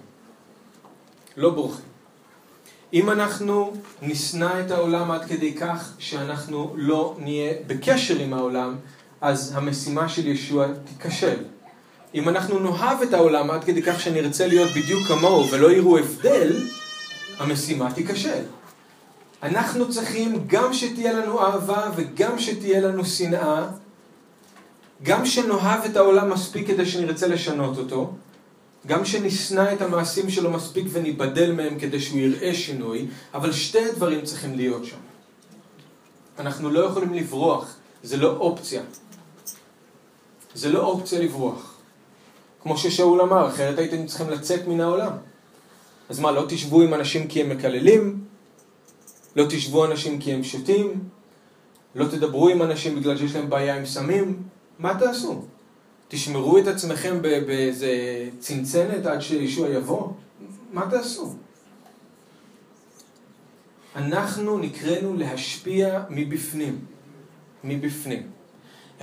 לא 1.37 1.49
בורחים. 1.49 1.85
אם 2.93 3.09
אנחנו 3.09 3.73
נשנא 4.01 4.61
את 4.65 4.71
העולם 4.71 5.11
עד 5.11 5.25
כדי 5.25 5.53
כך 5.53 5.93
שאנחנו 5.99 6.73
לא 6.77 7.15
נהיה 7.19 7.53
בקשר 7.67 8.19
עם 8.19 8.33
העולם, 8.33 8.75
אז 9.21 9.51
המשימה 9.55 10.09
של 10.09 10.27
ישוע 10.27 10.67
תיכשל. 10.83 11.43
אם 12.15 12.29
אנחנו 12.29 12.59
נאהב 12.59 13.01
את 13.01 13.13
העולם 13.13 13.51
עד 13.51 13.63
כדי 13.63 13.81
כך 13.81 13.99
שנרצה 13.99 14.47
להיות 14.47 14.69
בדיוק 14.71 15.07
כמוהו 15.07 15.49
ולא 15.51 15.71
יראו 15.71 15.97
הבדל, 15.97 16.67
המשימה 17.39 17.93
תיכשל. 17.93 18.43
אנחנו 19.43 19.89
צריכים 19.89 20.43
גם 20.47 20.73
שתהיה 20.73 21.13
לנו 21.13 21.41
אהבה 21.41 21.91
וגם 21.95 22.39
שתהיה 22.39 22.81
לנו 22.81 23.05
שנאה, 23.05 23.67
גם 25.03 25.25
שנאהב 25.25 25.85
את 25.85 25.97
העולם 25.97 26.29
מספיק 26.29 26.67
כדי 26.67 26.85
שנרצה 26.85 27.27
לשנות 27.27 27.77
אותו, 27.77 28.13
גם 28.87 29.05
שנשנא 29.05 29.73
את 29.73 29.81
המעשים 29.81 30.29
שלו 30.29 30.51
מספיק 30.51 30.85
וניבדל 30.91 31.51
מהם 31.51 31.79
כדי 31.79 31.99
שהוא 31.99 32.19
יראה 32.19 32.53
שינוי, 32.53 33.07
אבל 33.33 33.51
שתי 33.51 33.89
הדברים 33.89 34.25
צריכים 34.25 34.55
להיות 34.55 34.85
שם. 34.85 34.97
אנחנו 36.39 36.69
לא 36.69 36.79
יכולים 36.79 37.13
לברוח, 37.13 37.75
זה 38.03 38.17
לא 38.17 38.37
אופציה. 38.37 38.81
זה 40.55 40.69
לא 40.69 40.79
אופציה 40.79 41.19
לברוח. 41.19 41.73
כמו 42.61 42.77
ששאול 42.77 43.21
אמר, 43.21 43.47
אחרת 43.47 43.77
הייתם 43.77 44.05
צריכים 44.05 44.29
לצאת 44.29 44.67
מן 44.67 44.81
העולם. 44.81 45.11
אז 46.09 46.19
מה, 46.19 46.31
לא 46.31 46.45
תשבו 46.47 46.81
עם 46.81 46.93
אנשים 46.93 47.27
כי 47.27 47.41
הם 47.41 47.49
מקללים? 47.49 48.23
לא 49.35 49.45
תשבו 49.49 49.85
אנשים 49.85 50.19
כי 50.19 50.33
הם 50.33 50.43
שותים? 50.43 51.03
לא 51.95 52.05
תדברו 52.05 52.49
עם 52.49 52.61
אנשים 52.61 52.95
בגלל 52.95 53.17
שיש 53.17 53.35
להם 53.35 53.49
בעיה 53.49 53.77
עם 53.77 53.85
סמים? 53.85 54.43
מה 54.79 54.99
תעשו? 54.99 55.45
תשמרו 56.07 56.57
את 56.57 56.67
עצמכם 56.67 57.21
באיזה 57.21 57.89
צנצנת 58.39 59.05
עד 59.05 59.21
שישוע 59.21 59.69
יבוא? 59.69 60.07
מה 60.73 60.89
תעשו? 60.89 61.35
אנחנו 63.95 64.57
נקראנו 64.57 65.13
להשפיע 65.13 66.03
מבפנים. 66.09 66.79
מבפנים. 67.63 68.23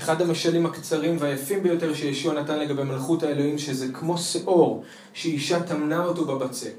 אחד 0.01 0.23
המשלים 0.23 0.67
הקצרים 0.67 1.17
והיפים 1.21 1.63
ביותר 1.63 1.95
שישוע 1.95 2.35
נתן 2.35 2.59
לגבי 2.59 2.85
מלכות 2.85 3.23
האלוהים, 3.23 3.59
שזה 3.59 3.89
כמו 3.93 4.19
שאור 4.19 4.85
שאישה 5.13 5.63
טמנה 5.63 6.05
אותו 6.05 6.25
בבצק. 6.25 6.75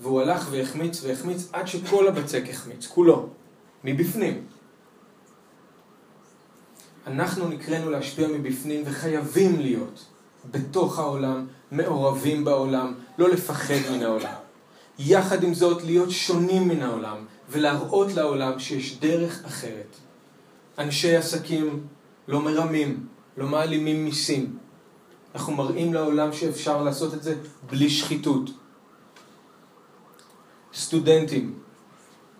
והוא 0.00 0.20
הלך 0.20 0.48
והחמיץ 0.50 1.04
והחמיץ 1.04 1.48
עד 1.52 1.68
שכל 1.68 2.08
הבצק 2.08 2.42
החמיץ, 2.50 2.86
כולו, 2.86 3.28
מבפנים. 3.84 4.44
אנחנו 7.06 7.48
נקראנו 7.48 7.90
להשפיע 7.90 8.28
מבפנים 8.28 8.82
וחייבים 8.86 9.60
להיות 9.60 10.04
בתוך 10.50 10.98
העולם, 10.98 11.46
מעורבים 11.72 12.44
בעולם, 12.44 12.94
לא 13.18 13.28
לפחד 13.28 13.74
מן 13.92 14.02
העולם. 14.02 14.34
יחד 14.98 15.42
עם 15.42 15.54
זאת, 15.54 15.82
להיות 15.82 16.10
שונים 16.10 16.68
מן 16.68 16.82
העולם 16.82 17.16
ולהראות 17.50 18.12
לעולם 18.12 18.58
שיש 18.58 18.98
דרך 18.98 19.44
אחרת. 19.44 19.96
אנשי 20.78 21.16
עסקים 21.16 21.86
לא 22.28 22.40
מרמים, 22.40 23.06
לא 23.36 23.46
מעלימים 23.46 24.04
מיסים. 24.04 24.58
אנחנו 25.34 25.52
מראים 25.52 25.94
לעולם 25.94 26.32
שאפשר 26.32 26.82
לעשות 26.82 27.14
את 27.14 27.22
זה 27.22 27.34
בלי 27.70 27.90
שחיתות. 27.90 28.50
סטודנטים, 30.74 31.58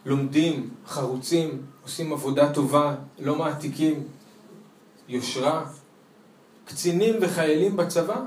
לומדים, 0.07 0.71
חרוצים, 0.87 1.63
עושים 1.83 2.13
עבודה 2.13 2.53
טובה, 2.53 2.95
לא 3.19 3.37
מעתיקים, 3.37 4.03
יושרה, 5.09 5.65
קצינים 6.65 7.15
וחיילים 7.21 7.77
בצבא. 7.77 8.21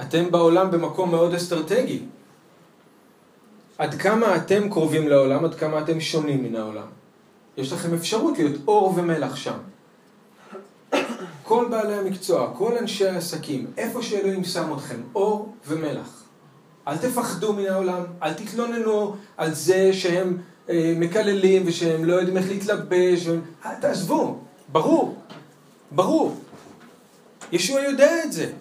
אתם 0.00 0.30
בעולם 0.30 0.70
במקום 0.70 1.10
מאוד 1.10 1.34
אסטרטגי. 1.34 2.02
עד 3.78 3.94
כמה 3.94 4.36
אתם 4.36 4.70
קרובים 4.70 5.08
לעולם, 5.08 5.44
עד 5.44 5.54
כמה 5.54 5.80
אתם 5.80 6.00
שונים 6.00 6.42
מן 6.42 6.56
העולם. 6.56 7.01
יש 7.56 7.72
לכם 7.72 7.94
אפשרות 7.94 8.38
להיות 8.38 8.60
אור 8.68 8.92
ומלח 8.96 9.36
שם. 9.36 9.58
כל 11.42 11.66
בעלי 11.70 11.94
המקצוע, 11.94 12.52
כל 12.56 12.78
אנשי 12.78 13.08
העסקים, 13.08 13.66
איפה 13.76 14.02
שאלוהים 14.02 14.44
שם 14.44 14.72
אתכם, 14.72 15.00
אור 15.14 15.54
ומלח. 15.66 16.22
אל 16.88 16.96
תפחדו 16.96 17.52
מן 17.52 17.66
העולם, 17.66 18.02
אל 18.22 18.32
תתלוננו 18.34 19.16
על 19.36 19.54
זה 19.54 19.92
שהם 19.92 20.38
אה, 20.68 20.94
מקללים 20.98 21.62
ושהם 21.66 22.04
לא 22.04 22.14
יודעים 22.14 22.36
איך 22.36 22.48
להתלבש, 22.48 23.26
ו... 23.26 23.38
אה, 23.64 23.74
תעזבו, 23.80 24.38
ברור, 24.68 25.16
ברור. 25.90 26.36
ישוע 27.52 27.80
יודע 27.80 28.24
את 28.24 28.32
זה. 28.32 28.52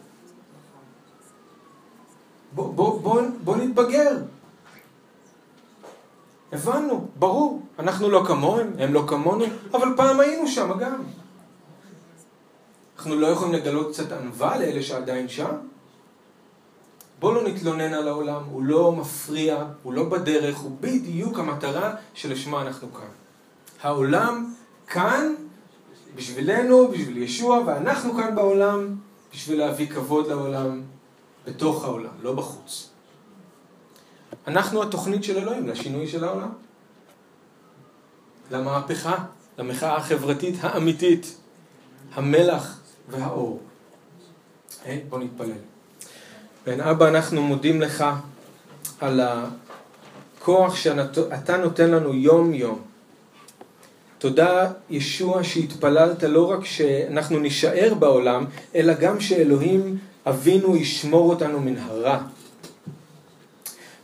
בוא, 2.55 2.73
בוא, 2.73 3.01
בוא, 3.01 3.21
בוא 3.43 3.57
נתבגר. 3.57 4.17
הבנו, 6.51 7.07
ברור, 7.19 7.61
אנחנו 7.79 8.09
לא 8.09 8.23
כמוהם, 8.27 8.71
הם 8.79 8.93
לא 8.93 9.03
כמונו, 9.07 9.45
אבל 9.73 9.87
פעם 9.97 10.19
היינו 10.19 10.47
שם 10.47 10.77
גם. 10.79 11.01
אנחנו 12.97 13.15
לא 13.15 13.27
יכולים 13.27 13.53
לגלות 13.53 13.91
קצת 13.91 14.11
ענווה 14.11 14.57
לאלה 14.57 14.81
שעדיין 14.83 15.29
שם? 15.29 15.55
בואו 17.19 17.33
לא 17.33 17.43
נתלונן 17.43 17.93
על 17.93 18.07
העולם, 18.07 18.43
הוא 18.51 18.63
לא 18.63 18.91
מפריע, 18.91 19.65
הוא 19.83 19.93
לא 19.93 20.03
בדרך, 20.03 20.57
הוא 20.57 20.71
בדיוק 20.79 21.39
המטרה 21.39 21.95
שלשמה 22.13 22.61
אנחנו 22.61 22.93
כאן. 22.93 23.07
העולם 23.81 24.53
כאן 24.87 25.33
בשבילנו, 26.15 26.87
בשביל 26.87 27.17
ישוע, 27.17 27.61
ואנחנו 27.65 28.13
כאן 28.13 28.35
בעולם 28.35 28.95
בשביל 29.33 29.59
להביא 29.59 29.87
כבוד 29.89 30.27
לעולם 30.27 30.81
בתוך 31.47 31.83
העולם, 31.83 32.11
לא 32.21 32.33
בחוץ. 32.33 32.90
אנחנו 34.47 34.83
התוכנית 34.83 35.23
של 35.23 35.37
אלוהים 35.37 35.67
לשינוי 35.67 36.07
של 36.07 36.23
העולם. 36.23 36.49
למהפכה, 38.51 39.15
למחאה 39.57 39.95
החברתית 39.95 40.55
האמיתית, 40.61 41.37
המלח 42.13 42.79
והאור. 43.09 43.59
Hey, 44.83 44.87
בואו 45.09 45.21
נתפלל. 45.21 45.51
כן, 46.65 46.81
אבא, 46.81 47.07
אנחנו 47.07 47.41
מודים 47.41 47.81
לך 47.81 48.05
על 48.99 49.21
הכוח 49.21 50.75
שאתה 50.75 51.57
נותן 51.57 51.91
לנו 51.91 52.13
יום-יום. 52.13 52.81
תודה, 54.17 54.71
ישוע, 54.89 55.43
שהתפללת 55.43 56.23
לא 56.23 56.51
רק 56.51 56.65
שאנחנו 56.65 57.39
נישאר 57.39 57.93
בעולם, 57.99 58.45
אלא 58.75 58.93
גם 58.93 59.19
שאלוהים 59.19 59.97
אבינו 60.25 60.75
ישמור 60.75 61.29
אותנו 61.29 61.59
מן 61.59 61.77
הרע. 61.77 62.21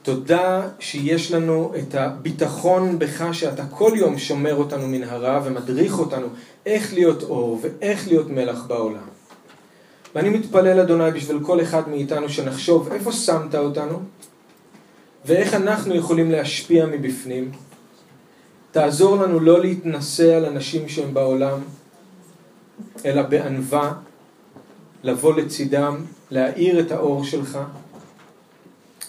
תודה 0.07 0.69
שיש 0.79 1.31
לנו 1.31 1.73
את 1.79 1.95
הביטחון 1.95 2.99
בך 2.99 3.25
שאתה 3.31 3.65
כל 3.65 3.91
יום 3.95 4.17
שומר 4.17 4.55
אותנו 4.55 4.87
מן 4.87 5.03
הרע 5.03 5.41
ומדריך 5.43 5.99
אותנו 5.99 6.27
איך 6.65 6.93
להיות 6.93 7.23
אור 7.23 7.59
ואיך 7.61 8.07
להיות 8.07 8.29
מלח 8.29 8.65
בעולם. 8.67 9.07
ואני 10.15 10.29
מתפלל 10.29 10.79
אדוני 10.79 11.11
בשביל 11.11 11.39
כל 11.43 11.61
אחד 11.61 11.89
מאיתנו 11.89 12.29
שנחשוב 12.29 12.91
איפה 12.91 13.11
שמת 13.11 13.55
אותנו 13.55 13.99
ואיך 15.25 15.53
אנחנו 15.53 15.95
יכולים 15.95 16.31
להשפיע 16.31 16.85
מבפנים. 16.85 17.51
תעזור 18.71 19.15
לנו 19.15 19.39
לא 19.39 19.59
להתנשא 19.59 20.35
על 20.35 20.45
אנשים 20.45 20.89
שהם 20.89 21.13
בעולם, 21.13 21.59
אלא 23.05 23.21
בענווה, 23.21 23.93
לבוא 25.03 25.33
לצידם, 25.33 25.95
להאיר 26.31 26.79
את 26.79 26.91
האור 26.91 27.23
שלך, 27.23 27.59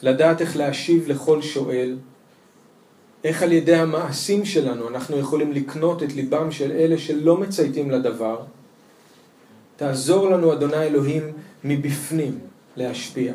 לדעת 0.03 0.41
איך 0.41 0.57
להשיב 0.57 1.09
לכל 1.09 1.43
שואל, 1.43 1.97
איך 3.25 3.43
על 3.43 3.53
ידי 3.53 3.75
המעשים 3.75 4.45
שלנו 4.45 4.89
אנחנו 4.89 5.17
יכולים 5.17 5.53
לקנות 5.53 6.03
את 6.03 6.13
ליבם 6.13 6.51
של 6.51 6.73
אלה 6.73 6.99
שלא 6.99 7.37
מצייתים 7.37 7.91
לדבר. 7.91 8.43
תעזור 9.77 10.31
לנו, 10.31 10.53
אדוני 10.53 10.83
אלוהים, 10.83 11.33
מבפנים 11.65 12.39
להשפיע. 12.77 13.33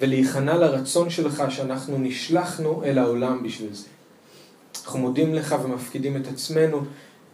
ולהיכנע 0.00 0.56
לרצון 0.56 1.10
שלך 1.10 1.42
שאנחנו 1.48 1.98
נשלחנו 1.98 2.84
אל 2.84 2.98
העולם 2.98 3.42
בשביל 3.42 3.72
זה. 3.72 3.88
אנחנו 4.84 4.98
מודים 4.98 5.34
לך 5.34 5.56
ומפקידים 5.64 6.16
את 6.16 6.26
עצמנו, 6.26 6.80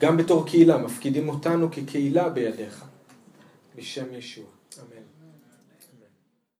גם 0.01 0.17
בתור 0.17 0.47
קהילה, 0.47 0.79
מפקידים 0.79 1.29
אותנו 1.29 1.69
כקהילה 1.71 2.29
בידיך. 2.29 2.85
בשם 3.77 4.05
ישוע. 4.15 4.45
אמן. 4.79 5.16